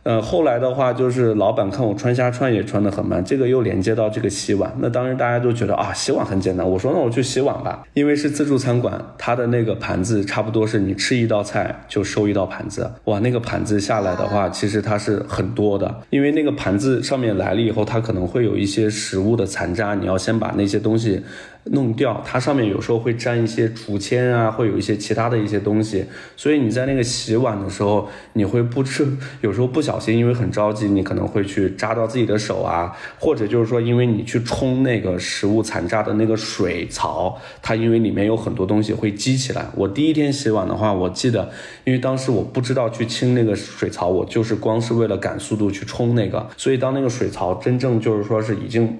[0.05, 4.71] 呃，后来的话就是老板看我穿虾串也穿得很慢，这个又连接到这个洗碗。
[4.77, 6.69] 那当时大家都觉得啊，洗碗很简单。
[6.69, 12.91] 我说那我去洗碗吧，因为是自助餐馆，它的那个盘子差不多是你吃一道菜就收一道盘子。
[13.05, 21.23] 哇，那个盘子下来的话，其实它是很多的，因为那个盘子上面来了以后，它可能会有一些食物的残渣，你要先把那些东西。
[21.71, 26.05] 弄掉，它上面有时候会沾一些竹签啊，会有一些其他的一些东西，
[26.37, 29.07] 所以你在那个洗碗的时候，你会不知
[29.41, 39.65] 有时候不小心，因为很着急，你可能会去扎到自己的手啊，或者就是说，因为你去冲那个食物残渣的那个水槽，它因为里面有很多东西会积起来。
[39.73, 41.49] 我第一天洗碗的话，我记得，
[41.83, 48.99] 因为当时我不知道去清那个水槽，我就是光是为了赶速度去冲那个，所以当那个水槽真正就是说是已经。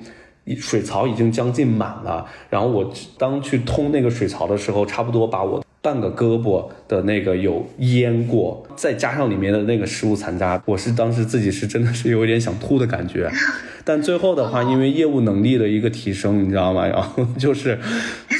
[0.57, 13.29] 水槽已经将近满了，然后我当去通那个水槽的时候，差不多把我半个胳膊的那个有淹过，再加上里面的那个食物残渣，我是当时自己是真的是有一点想吐的感觉。
[13.87, 16.87] 但最后的话，因为业务能力的一个提升，你知道吗？
[16.87, 17.77] 然 后就是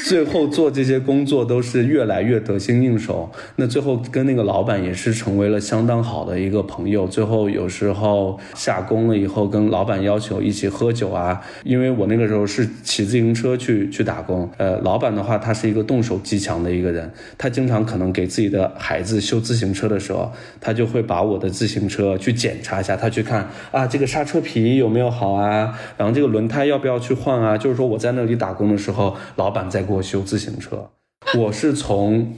[0.08, 3.30] 最后做这些工作都是越来越得心应手。
[3.58, 7.08] 那最后跟那个老板也是成为了相当好的一个朋友。
[7.08, 11.40] 最后有时候下工了以后，跟老板要求一起喝酒啊。
[11.64, 14.50] 因为我那个时候是骑自行车去去打工。
[14.58, 25.36] 呃，老板的话他是一个动手极强的一个人，他经常可能给自己的孩子修自行车的时候，他就会把我的自行车去检查一下，他去看啊这个刹车皮有没有好。
[25.36, 27.58] 啊，然后这个轮胎要不要去换啊？
[27.58, 30.89] 就是说我在那里打工的时候，老板在给我修自行车。
[31.38, 32.34] 我是从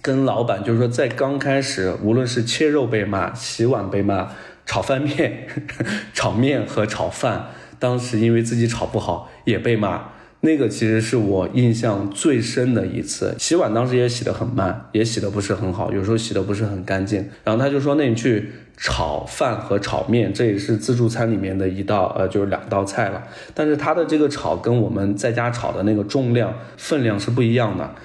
[0.00, 4.30] 跟老板，就是说在刚开始，无论是切肉被骂、洗碗被骂、
[4.64, 5.48] 炒饭面、
[6.14, 7.46] 炒面和炒饭，
[7.80, 10.10] 当时因为自己炒不好也被骂。
[10.40, 17.28] 那个其实是我印象最深的一次洗碗，当时也洗得很慢，也洗得不是很好，有时候洗得不是很干净。
[17.42, 23.24] 然后他就说：“那你去炒饭和炒面，这也是自助餐里面的一道，呃，就是两道菜了。
[23.52, 27.96] 但是他的这个炒跟我们在家炒的那个重量分量是不一样的。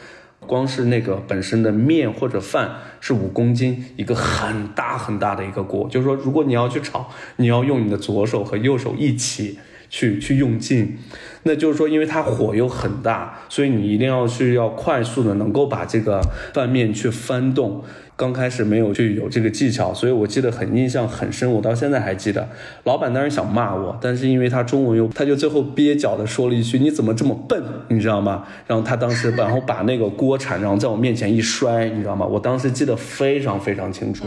[0.48, 9.60] 光是那个本身的面或者饭是五公斤，一个很大很大的一个锅，就是说如果你要去炒，你要用你的左手和右手一起。”
[9.94, 10.98] 去去用劲，
[11.44, 16.20] 那就是说，因为它火又很大，所以你一定要去要快速的能够把这个
[16.52, 17.84] 拌面去翻动。
[18.16, 22.48] 刚开始没有去有这个技巧，所以我记得很印象很深，我到现在还记得。
[22.84, 28.46] 老板当时想骂我，但是因为他中文又，他就最后蹩脚的说了一句：“你怎么这么笨？”你知道吗？
[28.68, 32.24] 然后他当时然后把那个锅铲然后在我面前一摔，你知道吗？
[32.26, 34.26] 我当时记得非常非常清楚。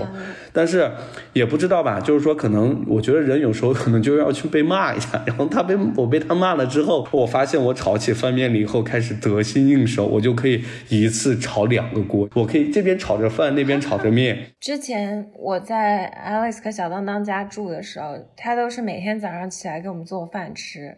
[0.57, 0.90] 但是
[1.33, 5.23] 也不知道吧，就是说可能我觉得人有时候可能就要去被骂一下。
[5.27, 13.77] 然后他被我被他骂了之后，我发现我炒起翻面了以后开始得心应手，我就可以一次炒两个锅，我可以这边炒着饭那边。
[13.87, 14.53] 炒着面。
[14.59, 20.97] 之前我在 Alex 和小当当家住的时候，他都是每天早上起来给我们做饭吃，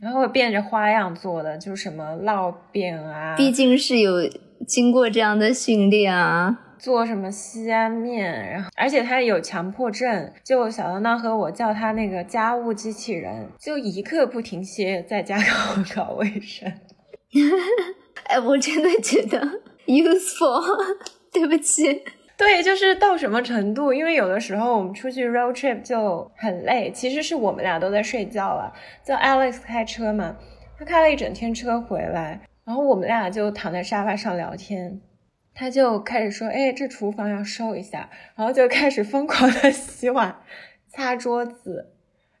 [0.00, 4.12] 然后变着花样做的，就是什么烙饼啊，毕竟是有
[4.64, 6.56] 经过这样的训练啊。
[6.80, 15.44] 做什么西安面，然后而且他有强迫症，就小当当和我叫他那个家务机器人，就一刻不停歇在家搞
[15.94, 16.72] 搞卫生。
[18.24, 19.38] 哎，我真的觉得
[19.86, 20.62] useful，
[21.30, 22.02] 对不起。
[22.36, 23.92] 对，就是到什么程度？
[23.92, 28.72] 因为有的时候我们出去 road trip 就很累，其实是我们俩都在睡觉了。
[29.04, 30.34] 叫 Alex 开车嘛，
[30.78, 34.98] 他开了一整天车回来，然后我们俩就躺在沙发上聊天。
[35.60, 40.34] 他就开始说：“哎，这厨房要收一下。”然后就开始疯狂的 洗碗、
[40.88, 41.90] 擦桌子，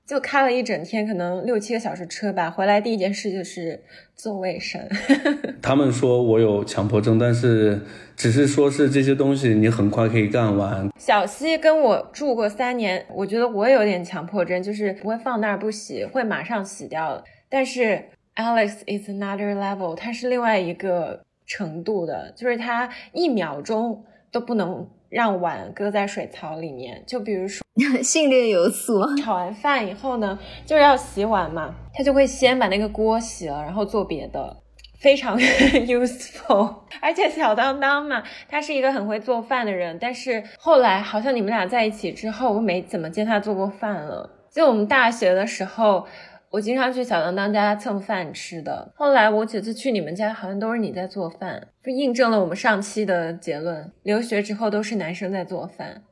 [0.06, 2.50] 就开了一整天，可能六七个小时车吧。
[2.50, 3.82] 回来第一件事就是
[4.16, 4.80] 做卫生。
[5.60, 7.82] 他们说我有强迫症，但是
[8.16, 10.88] 只是说是这些东西你很快可以干完。
[10.98, 17.22] 小西跟我住过三年，我觉得我有点强迫症，就是不会放那儿不洗，会马上洗掉。
[17.50, 18.02] 但是
[18.36, 21.20] Alex is another level，他是另外一个。
[21.50, 27.02] 程度的，就是他一秒钟都不能让碗搁在水槽里面。
[27.08, 27.66] 就比如说
[28.04, 34.56] 训练有素，炒完饭以后呢，就是要洗碗嘛，他就会先把那个锅洗了，然后做别的，
[35.00, 35.36] 非常
[35.90, 36.76] useful。
[37.02, 44.30] 而且小当当嘛，他是一个很会做饭的人，但是后来好像你们俩在一起之后，我没怎么见他做过饭了。
[44.52, 46.06] 就我们大学的时候。
[46.50, 48.92] 我经常去小当当家蹭饭吃的。
[48.96, 56.02] 后来我几次去你们家，好像都是你在做饭，就印证了我们上期的结论：留学之后都是男生在做饭。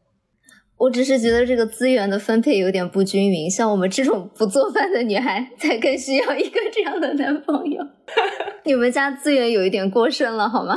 [0.76, 7.84] 我只是觉得这个资源的分配有点不均匀，像我们这种不做饭的女孩，才更需要一个这样的男朋友。
[8.62, 10.76] 你们家资源有一点过剩了，好吗？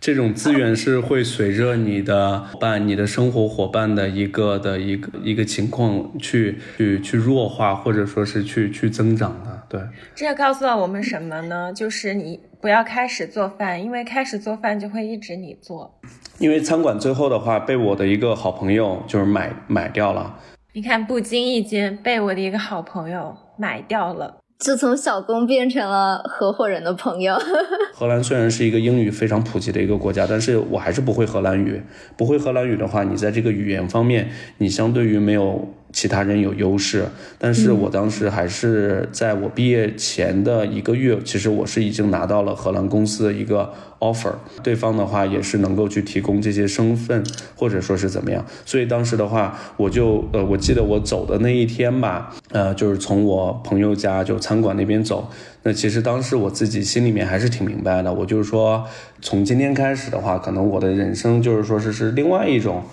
[0.00, 9.62] 这种资源是会随着你的伴、你的生活伙伴的一个的一个一个情况去去去弱化，或者说是去去增长的。
[9.68, 9.80] 对，
[10.14, 11.70] 这告诉了我们什么呢？
[11.70, 16.00] 就是你不要开始做饭，因为开始做饭就会一直你做。
[16.38, 20.40] 因为餐馆最后的话被我的一个好朋友就是买买掉了。
[20.72, 24.38] 你看，不经意间被我的一个好朋友买掉了。
[24.60, 27.36] 就从小工变成了合伙人的朋友。
[27.94, 31.82] 荷兰虽然是一个英语非常普及的一个国家，但是我还是不会荷兰语。
[32.16, 35.74] 不会荷兰语的话，你在这个语言方面，你相对于没有。
[35.92, 37.04] 其他人有优势，
[37.38, 47.24] 但是我当时还是在我毕业前的一个月，其实我是已经拿到了荷兰公司的一个 offer，对方的话也是能够去提供这些身份，
[47.56, 55.28] 或者说是怎么样，所以当时的话，我就呃，我记得我走的那一天吧，呃，就是从我朋友家就餐馆那边走，
[55.64, 58.86] 那其实当时我自己心里面还是挺明白的，我就是说，
[59.20, 62.84] 从今天开始的话，可能我的人生就是说是是另外一种。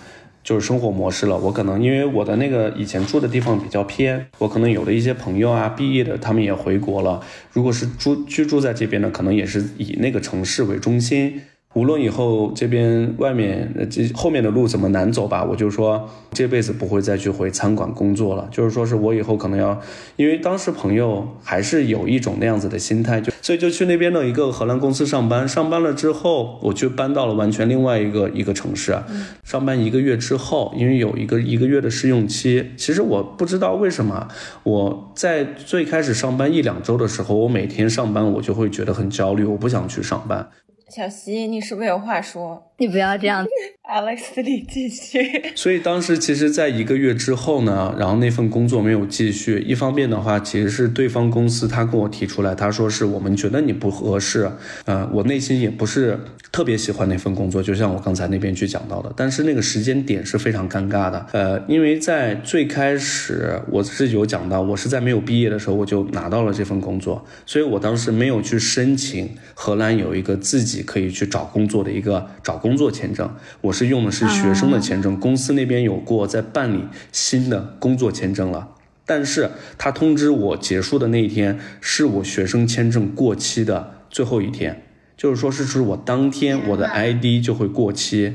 [0.48, 1.36] 就是生活模式了。
[1.36, 7.20] 我可能因为我的那个以前住的地方比较偏，我可能有的一些朋友啊，毕业的他们也回国了。
[7.52, 11.42] 如果是住居住在这边的，可能也是以那个城市为中心。
[11.78, 18.48] 无论以后这边外面这后面的路怎么难走吧，我就说这辈子不会再去回餐馆工作了。
[18.50, 19.80] 就是说是我以后可能要，
[20.16, 25.46] 因为当时朋友还是有一种那样子的心态，就所以就去那边的一个荷兰公司上班。
[25.46, 28.98] 上班了之后，我就搬到了完全另外一个一个城市。
[29.44, 34.26] 上班一个月之后，因为有一个一个月的试用期，其实我不知道为什么
[34.64, 40.48] 我在最开始上班一两周的时候，我每天上班我就会觉得很焦虑，我不想去上班。
[40.88, 42.67] 小西，你是不是有话说？
[42.78, 43.44] 你不要这样。
[43.90, 45.18] Alex，你继续。
[45.56, 49.58] 所以当时其实，在一个月之后呢，然后那份工作没有继续。
[49.66, 54.48] 一方面的话，其实是对方公司他跟我提出来，他说是我们觉得你不合适。
[54.84, 56.20] 呃，我内心也不是
[56.52, 59.10] 特别喜欢那份工作，就像我刚才那边去讲到的。
[59.16, 61.26] 但是那个时间点是非常尴尬的。
[61.32, 78.68] 呃，因为在最开始我是有讲到，我是在没有毕业的时候我就拿到了这份工作，所以我当时没有去申请荷兰有一个自己可以去找工作的一个找工作签证，我是用的是学生的签证，公司那边有过在办理新的工作签证了，
[79.06, 84.82] 但是他通知我结束的那一天是我学生签证过期的最后一天，
[85.16, 88.34] 就是说是指我当天我的 ID 就会过期，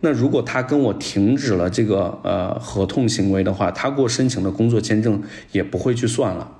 [0.00, 6.52] 那如果他跟我停止了这个呃合同行为的话，他给我申请的工作签证也不会去算了。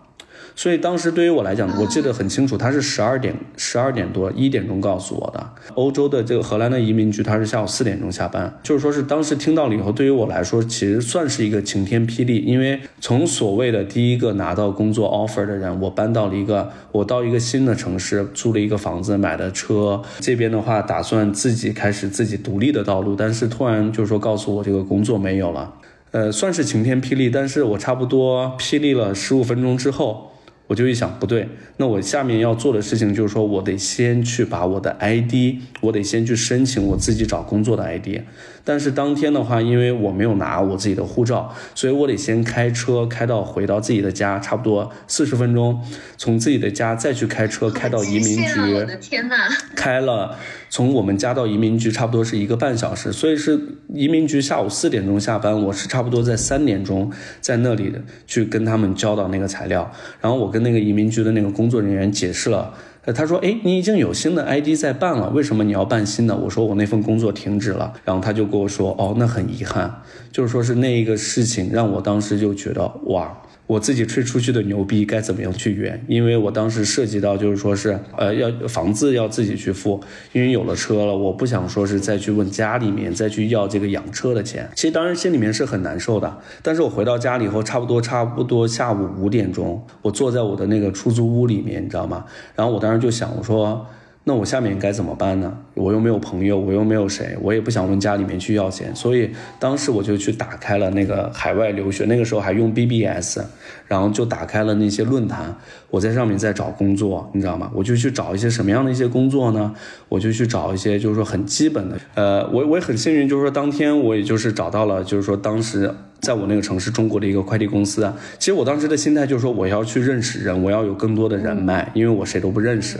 [0.59, 5.50] 所以当时对于我来讲，我记得很清楚，他是十二点十二点多一点钟告诉我的。
[5.74, 25.74] 欧洲的这个荷兰的移民局，他是下午四点钟下班，就是说是当时听到了以后，对于我来说，其实算是一个晴天霹雳，因为从所谓的第一个拿到工作 offer 的人，我搬到了一个我到一个新的城市，租了一个房子，买了车，这边的话打算自己开始自己独立的道路，但是突然就是说告诉我这个工作没有了。
[26.12, 30.32] 呃，算是晴天霹雳，但是我差不多霹雳了十五分钟之后，
[30.66, 38.22] 我就一想，不对，那我下面要做的事情就是说我得先去把我的 ID，我得先去申请我自己找工作的 ID。
[38.68, 45.80] 但是当天的话，因为我没有拿我自己的护照，所以我得先开车开到回到自己的家，差不多四十分钟，
[46.16, 48.74] 从自己的家再去开车开到移民局。
[48.74, 49.36] 我的天呐！
[49.76, 50.36] 开了
[50.68, 53.56] 从我们家到移民局差不多是一个半小时，所以是
[53.94, 57.94] 移民局下午四点钟下班，我是差不多在三点钟在那里
[58.26, 62.74] 去跟他们交到那个材料，然后我跟那个移民局的那个工作人员解释了。
[63.12, 70.02] 他说：“哎，你已经有新的 ID 在办了，为什么你要办新的？”我说：“我那份工作停止了。”然后他就跟我说：“哦，那很遗憾，
[70.32, 73.36] 就是说是那一个事情让我当时就觉得哇。”
[73.66, 76.00] 我自己吹出去的牛逼该怎么样去圆？
[76.06, 80.00] 因为我当时涉及到就是说是，呃，要房子要自己去付，
[80.32, 84.68] 因为有了车了，我不想说是再去问家里面再去要这个养车的钱。
[84.74, 86.38] 其实当然心里面是很难受的。
[86.62, 92.24] 但是我回到家里以后，差不多差不多下午五点钟，我坐在我的那个出租屋里面，你知道吗？
[92.54, 93.86] 然后我当时就想，我说。
[94.29, 95.57] 那我下面该怎么办呢？
[95.74, 103.39] 我又没有朋友，我又没有谁，我也不想问家里面去要钱，所以当时我就去打开了那个海外留学，那个时候还用 BBS，
[103.87, 105.57] 然后就打开了那些论坛，
[105.97, 107.70] 我在上面在找工作，你知道吗？
[107.74, 109.72] 我就去找一些什么样的一些工作呢？
[110.11, 115.92] 我就去找一些就是说很基本的，呃，我我也很幸运，就是说当天我也就是找到了，就是说当时。
[116.18, 122.99] 在我那个城市，中国的一个快递公司，其实我当时的心态就是说，我要去认识人，我要有更多的人脉，因为我谁都不认识。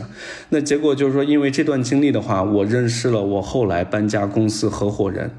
[0.51, 5.31] 那结果就是说，因为这段经历的话，我认识了我后来搬家公司合伙人。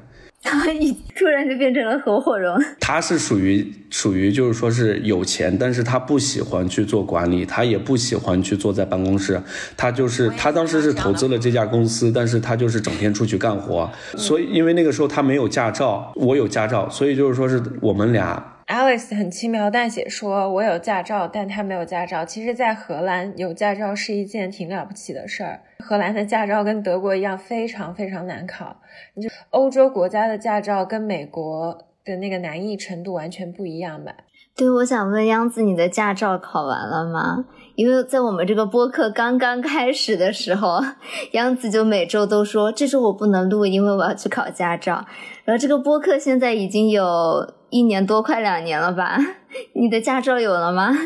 [0.78, 2.52] 你突然就变成了合伙人。
[2.80, 9.40] 他是属于属于就是说是有钱，但是他不喜欢去做管理，他也不喜欢去坐在办公室。
[9.76, 13.90] 他就是他当时是投资了这家公司，但是他就是整天出去干活。
[14.16, 18.54] 所以因为那个时候他没有驾照，我有驾照，所以就是说是我们俩。
[18.68, 22.22] Alice 很轻描淡写说：“我有驾照，但他没有驾照。
[22.22, 25.62] 其实，在荷兰有驾照是一件挺了不起的事儿。
[25.78, 28.76] 荷兰的驾照跟德国一样，非常非常难考。
[29.14, 34.12] 你就欧洲国家的驾照跟美国的那个难易程度完全不一样吧？”
[34.54, 37.46] 对，我想问央子，你的驾照考完了吗？
[37.74, 40.80] 因为在我们这个播客刚刚开始的时候，
[41.32, 45.06] 央子就每周都说：“这周我不能录，因为我要去考驾照。”
[45.46, 47.54] 然后这个播客现在已经有。
[47.70, 49.18] 一年多，快两年了吧？
[49.74, 50.96] 你的驾照有了吗？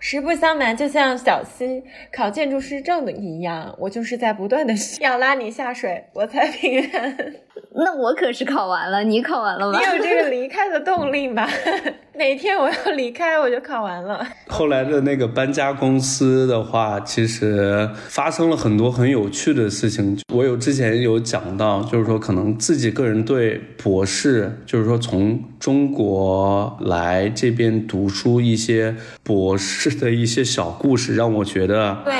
[0.00, 1.82] 实不相瞒，就像小溪
[2.12, 7.34] 考建筑师证的一样，我就是在不断的 要拉你下水，我才平安。
[7.76, 9.78] 那我可是考完了，你考完了吗？
[9.78, 11.46] 你有这个离开的动力吗？
[12.14, 14.24] 哪天我要离开，我就考完了。
[14.46, 20.16] 后来的那个搬家公司的话，其实发生了很多很有趣的事情。
[20.32, 28.94] 我有之前有讲到，就是说可能自己个人对博士，就是说从中国来这边读书一些
[29.24, 32.14] 博士的一些小故事，让我觉得对。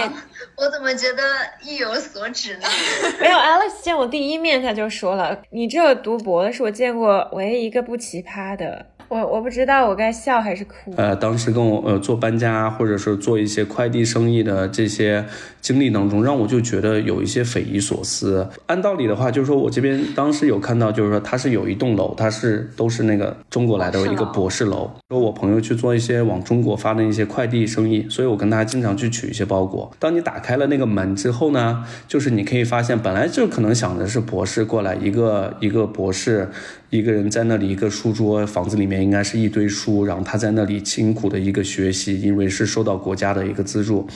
[0.57, 1.23] 我怎么觉得
[1.63, 2.69] 意有所指呢？
[3.21, 10.93] 没有，Alex 见我第一面他就说了：“你这读博的是我见过唯一一个不奇葩的。”我我不知道我该笑还是哭。
[10.97, 15.25] 呃，当时跟我呃做搬家或者是做一些快递生意的这些
[15.61, 18.49] 经历当中，让我就觉得有一些匪夷所思。
[18.67, 24.91] 按道理的话，就是说我这边当时有看到，就是说它是有一栋楼，它是都是那个中国来的一个博士楼。
[25.09, 29.89] 说我朋友去做一些往中国发的一些快递生意，所以我跟他经常去取一些包裹。
[30.01, 36.51] 当你打开了那个门之后呢，就是你可以发现，本来就可能想的是博士过来一个一个博士。
[36.97, 44.07] 一个人在那里，一个书桌，房子里面应该是一堆书，然后他在那里辛苦的一个学习，因为是受到国家的一个资助。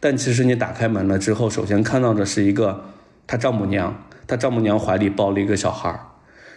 [0.00, 2.86] 但其实你打开门了之后，首先看到的是一个
[3.26, 5.94] 他丈母娘，他丈母娘怀里抱了一个小孩，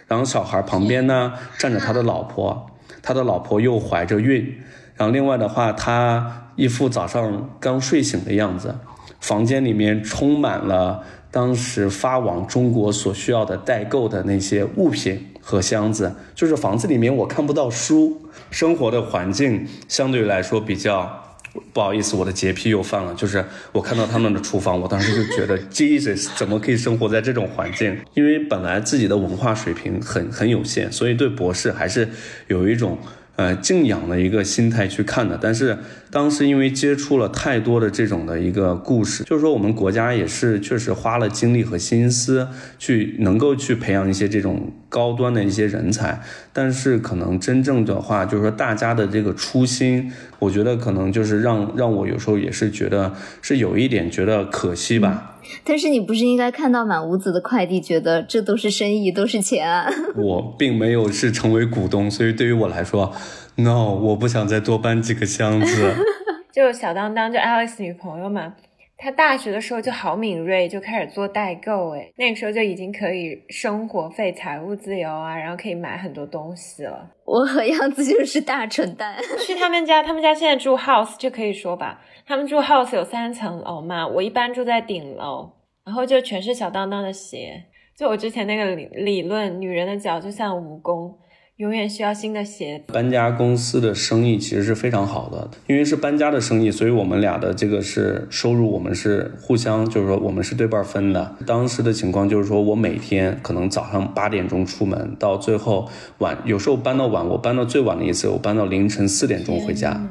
[0.06, 2.70] 然后小孩旁边呢站着他的老婆，
[3.02, 4.56] 他的老婆又怀着孕，
[4.96, 8.74] 然后另外的话，他一副早上刚睡醒的样子，
[9.20, 15.22] 房间里面充满了当时发往中国所需要的代购的那些物品。
[15.48, 18.20] 和箱子，就是房子里面我看不到书，
[18.50, 21.38] 生活的环境相对来说比较
[21.72, 27.96] 不好意思，我的洁癖又犯了，就是我看到他们的厨房，我当时就觉得 Jesus 怎么可以生活在这种环境？
[28.14, 32.08] 因为本来自己的文化水平很很有限，所以对博士还是
[32.48, 32.98] 有一种
[33.36, 35.38] 呃敬仰的一个心态去看的。
[35.40, 35.78] 但是
[36.10, 46.20] 当时因为接触了太多的这种的一个故事，就是说我们国家也是确实花了精力和心思去能够去培养一些这种高端的一些人才，
[46.52, 55.35] 但是可能真正的话，就是说大家的这个初心，我觉得可能就是让让我有时候也是觉得是有一点觉得可惜吧。
[55.64, 59.88] 但是你不是应该看到满屋子的快递，觉得这都是生意，都是钱啊？
[60.16, 63.12] 我并没有是成为股东，所以对于我来说
[63.56, 65.94] ，no，我不想再多搬几个箱子。
[66.52, 68.54] 就小当当，就 Alex 女朋友嘛，
[68.96, 77.10] 她大学的时候就好敏锐，就开始做代购，哎，那个时候就已经可以生活费、财务自由啊，然后可以买很多东西了。
[77.26, 79.16] 我和样子就是大蠢蛋。
[79.46, 82.00] 去他们家，他们家现在住 house 就可以说吧。
[82.28, 85.48] 他们住 house 有三层楼嘛，我一般住在顶楼，
[85.84, 87.66] 然后就全是小当当的鞋。
[87.96, 91.14] 就我之前那个理理论，女人的脚就像蜈蚣，
[91.58, 92.82] 永远需要新的鞋。
[92.88, 101.36] 搬家公司的生意其实是非常好的，因为是搬家的生意，所以我们俩的这个是收入，我们是互相，就是说我们是对半分的。
[101.46, 110.04] 当时的情况就是说我每天可能早上八点钟出门，到最后晚，有时候搬到晚，我搬到最晚的一次，我搬到凌晨四点钟回家。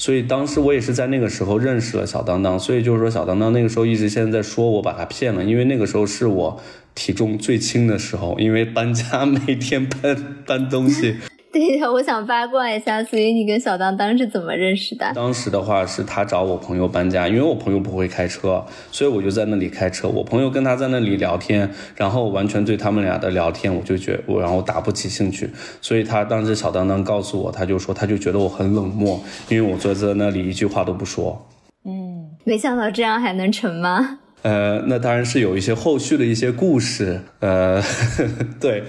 [0.00, 6.58] 所以当时我也是在那个时候认识了小当当，所以就是说小当当那个时候一直现在在说我把他骗了，因为那个时候是我
[6.94, 11.16] 体重最轻的时候，因为搬家每天搬搬东西。
[11.52, 15.12] 对呀，我想八卦一下，所以你跟小当当是怎么认识的？
[15.12, 20.06] 当时的话是他找我朋友搬家，因为我朋友不会开车，所以我就在那里开车。
[20.06, 31.48] 我朋友跟他在那里聊天，然后完全对他们俩的聊天，我就觉我然后打不起兴趣，所以他当时小当当告诉我，他就说他就觉得我很冷漠，因为我坐在那里一句话都不说。
[31.84, 34.20] 嗯，没想到这样还能成吗？
[34.42, 37.20] 呃，那当然是有一些后续的一些故事。
[37.40, 37.82] 呃，呵
[38.24, 38.28] 呵
[38.60, 38.84] 对。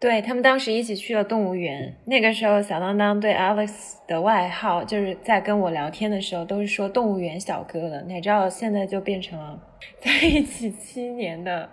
[0.00, 3.70] 对他们当时一起去了动物园，那个时候小当当对 Alex
[4.06, 8.02] 的外号，就是在跟我聊天的时候都是说动物园小哥的。
[8.02, 9.60] 哪知道现在就变成了
[10.00, 11.68] 在一起七年的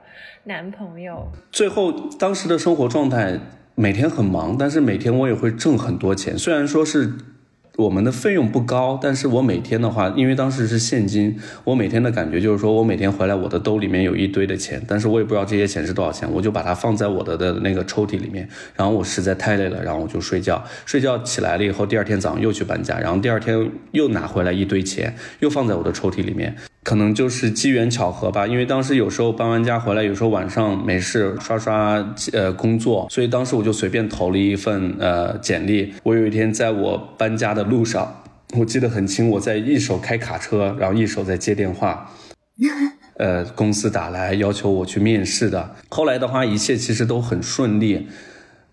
[0.46, 1.28] 男朋友。
[1.52, 3.40] 最后当时的生活状态，
[3.76, 7.14] 每天很忙，但是每天我也会挣很多钱，虽然说是。
[7.78, 26.56] 我们的费用不高，但是我每天的话，因为当时是现金，我每天的感觉就是说我每天回来，我的兜里面有一堆的钱，但是我也不知道这些钱是多少钱，我就把它放在我的的那个抽屉里面，然后我实在太累了，然后我就睡觉，睡觉起来了以后，第二天早上又去搬家，然后第二天又拿回来一堆钱，又放在我的抽屉里面。
[26.86, 35.92] 可能就是机缘巧合吧，因为当时有时候搬完家回来，有时候晚上没事刷刷呃工作，所以当时我就随便投了一份呃简历。
[36.04, 38.22] 我有一天在我搬家的路上，
[38.56, 42.12] 我记得很清，我在一手开卡车，然后一手在接电话，
[43.18, 45.76] 呃，公司打来要求我去面试的。
[45.90, 48.08] 后来的话，一切其实都很顺利，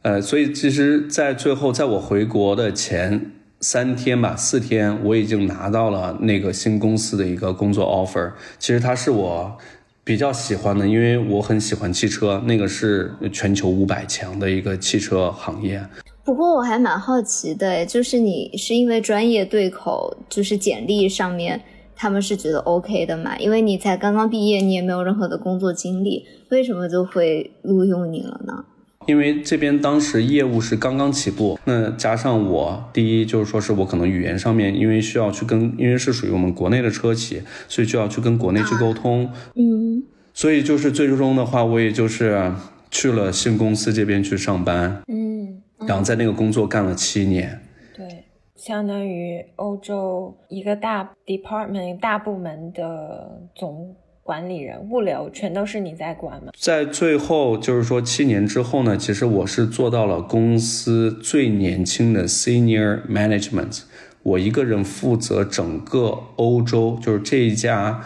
[0.03, 3.33] 呃，所以其实，在最后，在我回国的前。
[3.63, 8.33] 三天吧，四天，我已经拿到了那个新公司的一个工作 offer。
[8.59, 9.57] 其实它是我
[10.03, 15.81] 比较喜欢的，因为我很喜欢汽车，那个是全球五百强的一个汽车行业。
[16.25, 21.61] 不过我还蛮好奇的，就是你是因为专业对口，就是简历上面
[21.95, 23.39] 他们是觉得 OK 的嘛？
[23.39, 28.65] 因为你才刚刚毕业，你也没有任何的工作经历，为什么就会录用你了呢？
[29.07, 39.31] 因为这边当时业务是刚刚起步，那加上我第一就是说是我可能语言上面，因为需要去跟，因为是属于我们国内的车企，所以就要去跟国内去沟通。
[39.55, 42.53] 嗯，所以就是最终的话，我也就是
[42.91, 45.03] 去了新公司这边去上班。
[45.09, 47.61] 嗯，然后在那个工作干了七年。
[47.97, 48.25] 对，
[48.55, 53.97] 相当于欧洲一个大 department 大部门的总。
[54.25, 56.53] 管理人、物流全都是你在管吗？
[56.57, 63.83] 在最后，就是说七年之后呢，其实我是做到了公司最年轻的 senior management，
[64.23, 68.01] 我一个人负责整个欧洲，就是这一家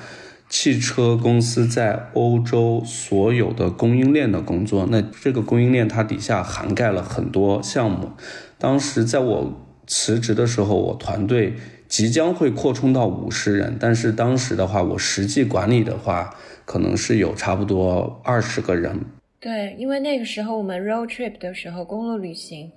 [0.48, 4.86] 汽车公司在欧洲所有的供应链的工作。
[4.90, 8.12] 那这个供应链它底下涵盖了很多项目。
[8.58, 11.54] 当时在我辞职的时候，我团队。
[11.88, 16.34] 即将会扩充到五十人，但是当时的话，我实际管理的话，
[16.64, 18.98] 可能是有差不多二十个人。
[19.38, 22.72] 对，因为那个时候我们 road trip 的时候，公路旅行，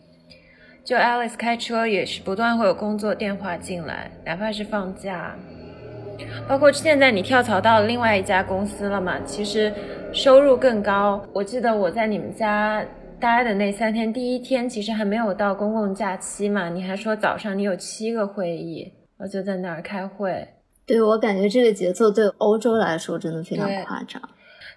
[0.84, 5.36] 就 Alice 开车也是不断会有工作电话进来，哪怕是放假，
[6.48, 9.74] 包括现在你跳槽到另外一家公司了嘛，其实
[10.14, 11.26] 收入更高。
[11.34, 12.86] 我记得我在你们家
[13.20, 18.94] 待的那三天，第一天其实还没有到公共假期嘛，你还说早上你有七个会议。
[19.18, 20.48] 我就在那儿开会，
[20.86, 24.22] 对我感觉这个节奏对欧洲来说真的非常夸张。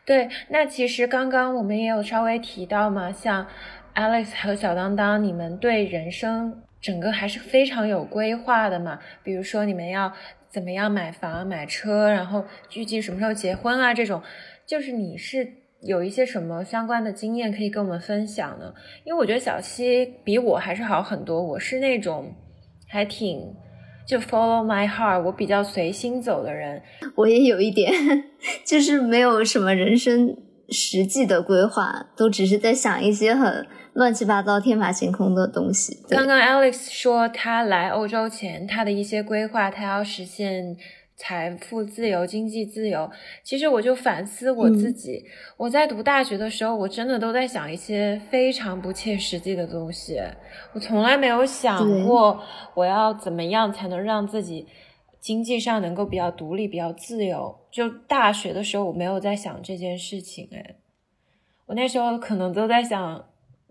[0.04, 3.46] 对，那其实刚刚我们也有稍微提到嘛，像
[3.94, 8.98] Alex 和小当当，你们对人生整个还是非常有规划的嘛。
[9.22, 10.12] 比如说你们要
[10.48, 14.20] 怎么样买房买车，然后预计什么时候结婚啊，这种，
[14.66, 15.48] 就是你是
[15.82, 18.72] 有一些什么相关的经验可以跟我们分享呢？
[19.04, 22.32] 因为我觉得小七比我还是好很多，我是那种
[22.88, 23.54] 还挺。
[24.04, 26.82] 就 follow my heart，我比较随心走的人。
[27.14, 27.92] 我也有一点，
[28.66, 30.36] 就是没有什么人生
[30.70, 36.02] 实际的规划，都只是在想一些很乱七八糟、天马行空的东西。
[36.08, 40.76] 刚刚 Alex 说他来欧洲前他的一些规划，他要实现。
[41.22, 43.08] 财富自由、经济自由，
[43.44, 45.24] 其实我就反思我自己。
[45.56, 50.20] 我在读大学的时候，我真的都在想一些非常不切实际的东西。
[50.72, 52.42] 我从来没有想过
[52.74, 54.66] 我要怎么样才能让自己
[55.20, 57.56] 经济上能够比较独立、比较自由。
[57.70, 60.48] 就大学的时候，我没有在想这件事情。
[60.52, 60.74] 哎，
[61.66, 63.24] 我那时候可能都在想。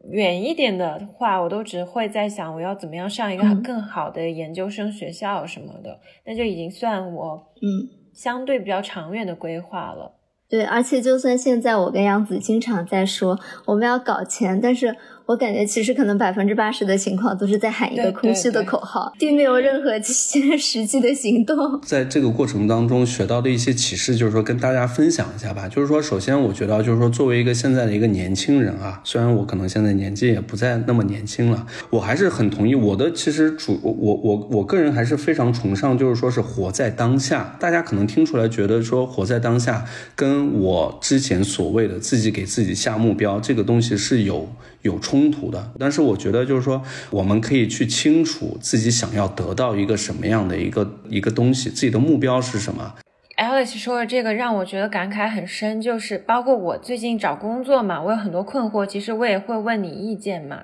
[0.10, 10.14] 远一点的话，我都只会在想我要怎么样上一个更好的研究生学校什么的，那就已经算我嗯相对比较长远的规划了。
[10.50, 14.96] 对，而且就算现在我跟杨子经常在说我们要搞钱，但是。
[15.26, 21.80] 我感觉其实可能百分之八十的情况都是在喊一个空虚的口号，并没有任何实际的行动。
[21.82, 25.68] 在这个过程当中学到的一些启示，就是说跟大家分享一下吧。
[25.70, 33.12] 就是说，首先我觉得，就是说作为一个现在的一个年轻人啊，虽然我可能现在年纪也不再那么年轻了，我还是很同意我的。
[33.14, 37.56] 其实主我我我个人还是非常崇尚，就是说是活在当下。
[37.60, 44.50] 大家可能听出来觉得说活在当下，跟我之前所谓的自己给自己下目标这个东西是有。
[44.82, 52.96] 有冲突的，但是我觉得就是说，我们可以去清楚自己想要得到一个什么样的一个一个东西，自己的目标是什么。
[53.38, 60.64] Alice 说的这个让我觉得感慨很深，就是包括我最近找工作嘛，我有很多困惑，其实我也会问你意见嘛。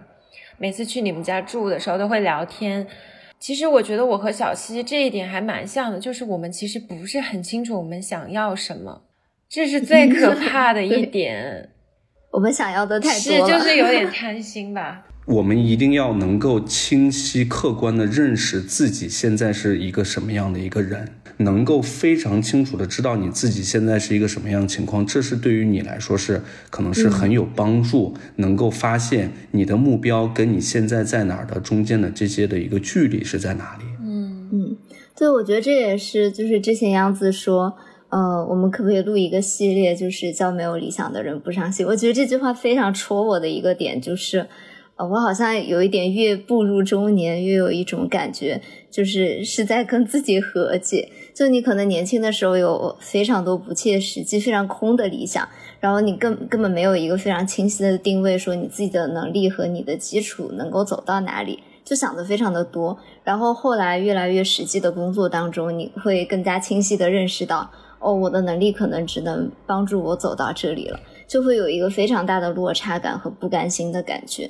[0.59, 2.86] 每次去你们家住的时候都会聊天。
[3.39, 9.03] 其实我觉得我和小西这一点还蛮像的，就是我们其实不是很清楚我们想要什么，
[9.47, 11.70] 这是最可怕的一 点。
[12.32, 15.05] 我们想要的太多了，是就是有点贪心吧。
[15.25, 33.84] 我们一定要能够清晰客观的认识自己现在是一个什么样的一个人，能够非常清楚的知道你自己现在是一个什么样的情况，这是对于你来说是可能是很有帮助，能够发现你的目标跟你现在在哪儿的中间的这些的一个距离是在哪里。
[34.01, 34.78] 嗯嗯，
[35.13, 37.75] 对，我觉得这也是就是之前杨子说。
[38.10, 41.86] 呃，我们可不可以录一个系列，就是叫没有理想的人不伤心？
[41.86, 44.47] 我觉得这句话非常戳我的一个点，就是，
[44.95, 51.10] 呃，我好像有一点越步入中年，越有一种感觉，就是是在跟自己和解。
[51.34, 55.45] 就你可能年轻的时候有非常多不切实际、非常空的理想，
[55.82, 62.97] 然后你根根本没有一个非常清晰的定位，说你自己的能力和你的基础能够走到哪里，就想的非常的多。
[63.26, 67.70] 然后后来越来越实际的工作当中，你会更加清晰的认识到。
[67.99, 74.49] 哦，我的能力可能只能帮助我走到这里了，就会有一个非常大的落差感和不甘心的感觉。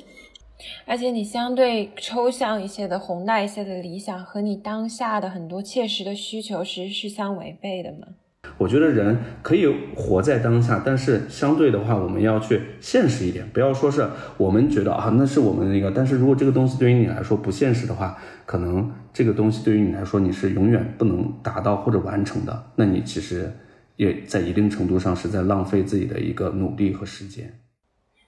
[0.84, 8.08] 而且你相对抽象一些的、宏大一些的理想，和你当下的很多切实的需求，其实是相违背的嘛。
[8.56, 23.52] 我觉得人可以活在当下，但是相对的话，我们要去现实一点，不要说是我们觉得啊，那是我们那个，但是如果这个东西对于你来说不现实的话，可能这个东西对于你来说你是永远不能达到或者完成的，那你其实
[23.96, 27.52] 也在一定程度上是在浪费自己的一个努力和时间。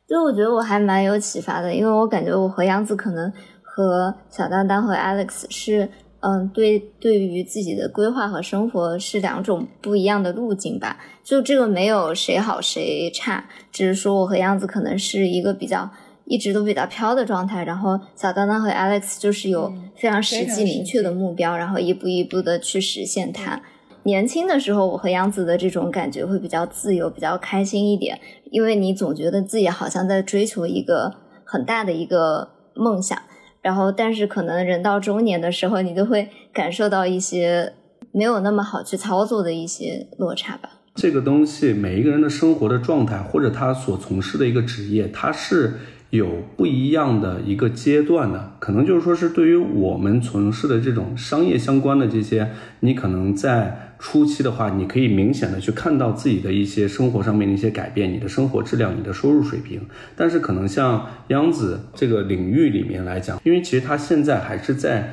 [0.08, 3.32] 就我觉得我还蛮有启发的，因为我感觉我和杨子可能
[3.62, 5.88] 和小当当和 Alex 是。
[6.22, 10.98] 嗯，对，对于自己的规划和生活是两种不一样的路径吧。
[11.24, 15.90] 就这个没有谁好谁差，只是说我和杨子可能是一个比较
[16.30, 23.60] 一直都比较飘的状态，然后小当当和 Alex 就是有非常实际明确的目标，然后一步一步的去实现它。
[24.04, 28.20] 年轻的时候，我和杨子的这种感觉会比较自由，比较开心一点，
[28.52, 33.20] 因为你总觉得自己好像在追求一个很大的一个梦想。
[33.60, 37.72] 然后，但是可能人到中年的时候，你就会感受到一些
[38.12, 40.70] 没有那么好去操作的一些落差吧。
[40.94, 45.74] 这个东西，每一个人的生活的状态，或者他所从事的一个职业，他是
[46.10, 48.52] 有不一样的一个阶段的。
[48.58, 52.50] 可能就是说是对于我们从事的这种商业相关的这些，
[52.80, 53.86] 你可能在。
[54.02, 59.82] 初期的话，你可以明显的去看到自己的一些生活上面的一些改变，你的生活质量，你的收入水平。
[60.16, 65.12] 但是可能像央子这个领域里面来讲，因为其实他现在还是在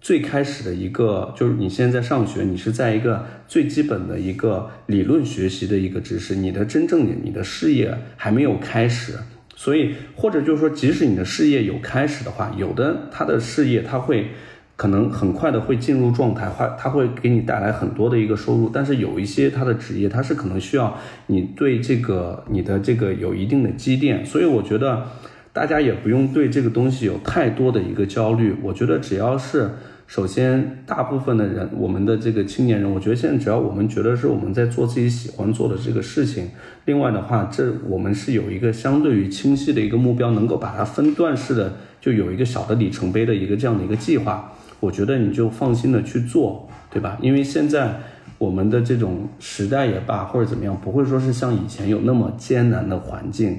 [0.00, 9.18] 最开始的一个，就是你现在上学，你是在一个最基本的一个理论学习的一个知识，你的真正你的事业还没有开始。
[9.62, 14.26] 所以或者就是说，即使你的事业有开始的话，有的他的事业他会。
[14.74, 20.98] 可能很快的会进入状态，会它会给你带来很多的一个收入，但是有一些他的职业，他是可能需要
[21.28, 25.06] 你对这个你的这个有一定的积淀，所以我觉得
[25.52, 28.56] 大家也不用对这个东西有太多的一个焦虑。
[28.60, 29.70] 我觉得只要是
[30.06, 36.50] 首先大部分的人，我们的这个青年人，我觉得现在只要我们觉得是我们在做自己喜欢做的这个事情，
[36.84, 44.52] 另外的话，这我们是有一个相对于清晰的一个目标，能够把它分段式的就有一个小的里程碑的一个这样的一个计划。
[44.80, 47.16] 我觉得你就放心的去做，对吧？
[47.22, 48.00] 因为现在
[48.36, 53.56] 我们的这种时代也罢，或者怎么样，不会说是像以前有那么艰难的环境，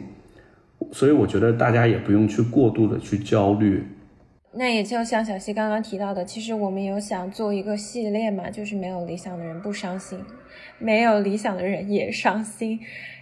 [0.91, 3.87] 所以我觉得大家也不用去过度的去焦虑。
[4.56, 10.20] 那也就像小西刚刚提到的，其实我们有想做一个系列嘛，就是没有理想的人不伤心，
[10.78, 12.80] 没有理想的人也伤心。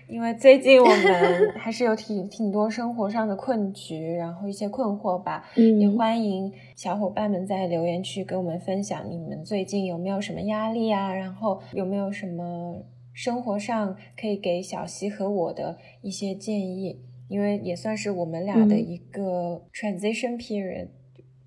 [0.08, 5.80] 因为最近我们 还是有挺挺多生活上的困局，然后一些困惑吧，嗯。
[5.80, 20.90] 也欢迎小伙伴们在留言区跟我们分享你们最近有没有什么压力啊，然后有没有什么生活上可以给小溪和我的一些建议，因为也算是我们俩的一个 transition period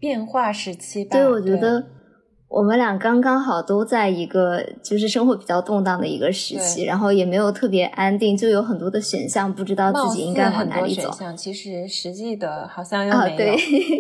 [0.04, 1.16] 变化时期吧。
[1.16, 1.86] 对，我觉得。
[2.46, 11.10] 我们俩刚刚好都在一个就是生活比较动荡的一个时期，然后也没有特别安定，就有很多的选项，不知道自己应该往哪里走。
[11.36, 13.56] 其实实际的好像又没有，对，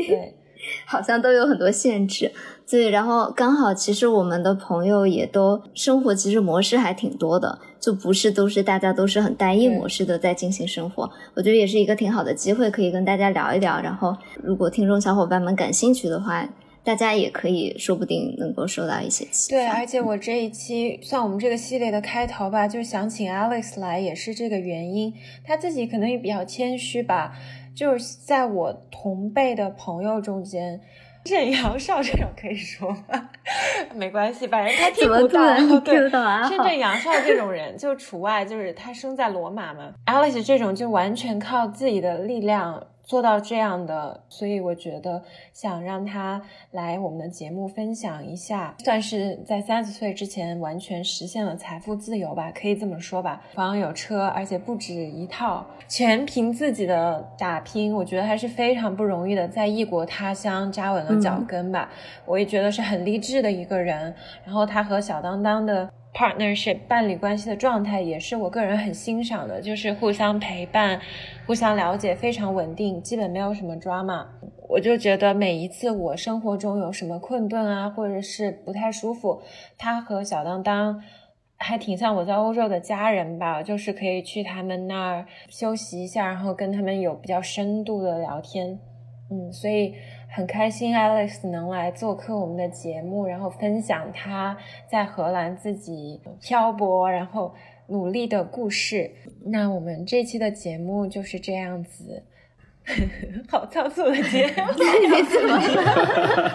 [0.06, 0.34] 对，
[0.86, 2.30] 好像都有很多限制。
[2.68, 11.10] 对，然后刚好其实我们的朋友也都生活其实模式还挺多的，就不是都是大家都是很单一模式的在进行生活。
[11.34, 13.80] 我觉得也是一个挺好的机会，可以跟大家聊一聊。
[13.80, 16.48] 然后如果听众小伙伴们感兴趣的话。
[16.86, 19.56] 大家也可以说不定能够收到一些启发。
[19.56, 25.10] 对，而且我这一期算我们这个系列的开头吧，就想请 Alex 来，也是这个原因。
[25.42, 27.32] 他自己可能也比较谦虚吧，
[27.74, 30.78] 就是在我同辈的朋友中间，
[31.24, 33.28] 郑阳少这种可以说吗？
[33.94, 35.56] 没关系，反正他听不到。
[35.80, 35.96] 对，
[36.48, 39.92] 深圳杨少这种人 就除外，就是他生在罗马嘛。
[40.06, 42.86] Alice 这种就完全靠自己的力量。
[43.04, 53.42] 做到这样的，所以我觉得想让他来我们的节目分享一下，算是在三十岁之前完全实现了财富自由吧，可以这么说吧。
[53.52, 61.90] 房有车，而且不止一套，全凭自己的打拼，我觉得还是非常不容易的，在异国他乡扎稳了脚跟吧。
[62.24, 64.14] 我也觉得是很励志的一个人。
[64.44, 65.90] 然后他和小当当的。
[66.14, 71.00] Partnership 伴侣关系的状态也是我个人很欣赏的，就是互相陪伴、
[71.44, 74.24] 互相了解，非常稳定，基本没有什么 drama。
[74.68, 79.42] 我就觉得每一次我生活中有什么困顿啊，或者是不太舒服，
[79.76, 81.02] 他和小当当
[81.56, 88.78] 还挺像我在欧洲的家人吧，就是可以去他们那儿休息一下，然后跟他们有比较深度的聊天。
[89.30, 89.94] 嗯，所以。
[90.34, 94.56] 很开心，Alex 能来做客我们的节目，然后分享他
[94.90, 97.54] 在荷兰自己漂泊，然后
[97.88, 99.10] 努力的故事。
[99.46, 102.24] 那我们这期的节目就是这样子，
[103.48, 104.62] 好仓促的节目，
[105.16, 106.52] 你怎么了？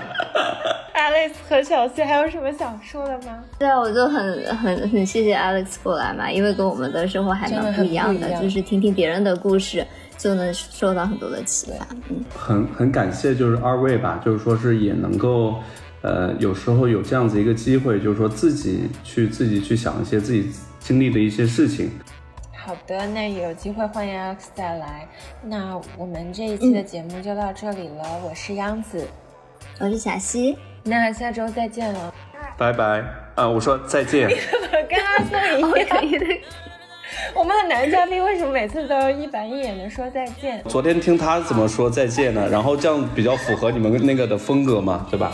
[1.00, 3.42] Alex 和小谢还有什么想说的吗？
[3.58, 9.86] 对啊，我就很很很谢谢 Alex 过来嘛，因为跟我们的生活还蛮不一样的，就是听听别人的故事。
[10.20, 15.56] 就能受到很多的启发，嗯，很很感谢，就是二位吧，就是说是也能够，
[16.02, 21.90] 呃，有时候有这样子一个机会，就是说自己去自己去想一些自己经历的一些事情。
[22.54, 25.08] 好的，那有机会欢迎 Alex 再来。
[25.42, 29.08] 那我们这一期的节目就到这里了，我是央子，
[29.80, 32.14] 我是小溪，那下周再见了，
[32.58, 33.02] 拜拜
[33.36, 33.48] 啊！
[33.48, 36.20] 我说再见， 你怎么跟阿松一样。
[37.36, 40.62] 我们的男嘉宾为什么每次都一板一眼的说再见？
[40.68, 42.48] 昨天听他怎么说再见呢？
[42.50, 45.32] 然后这样比较符合你们那个的风格嘛对吧？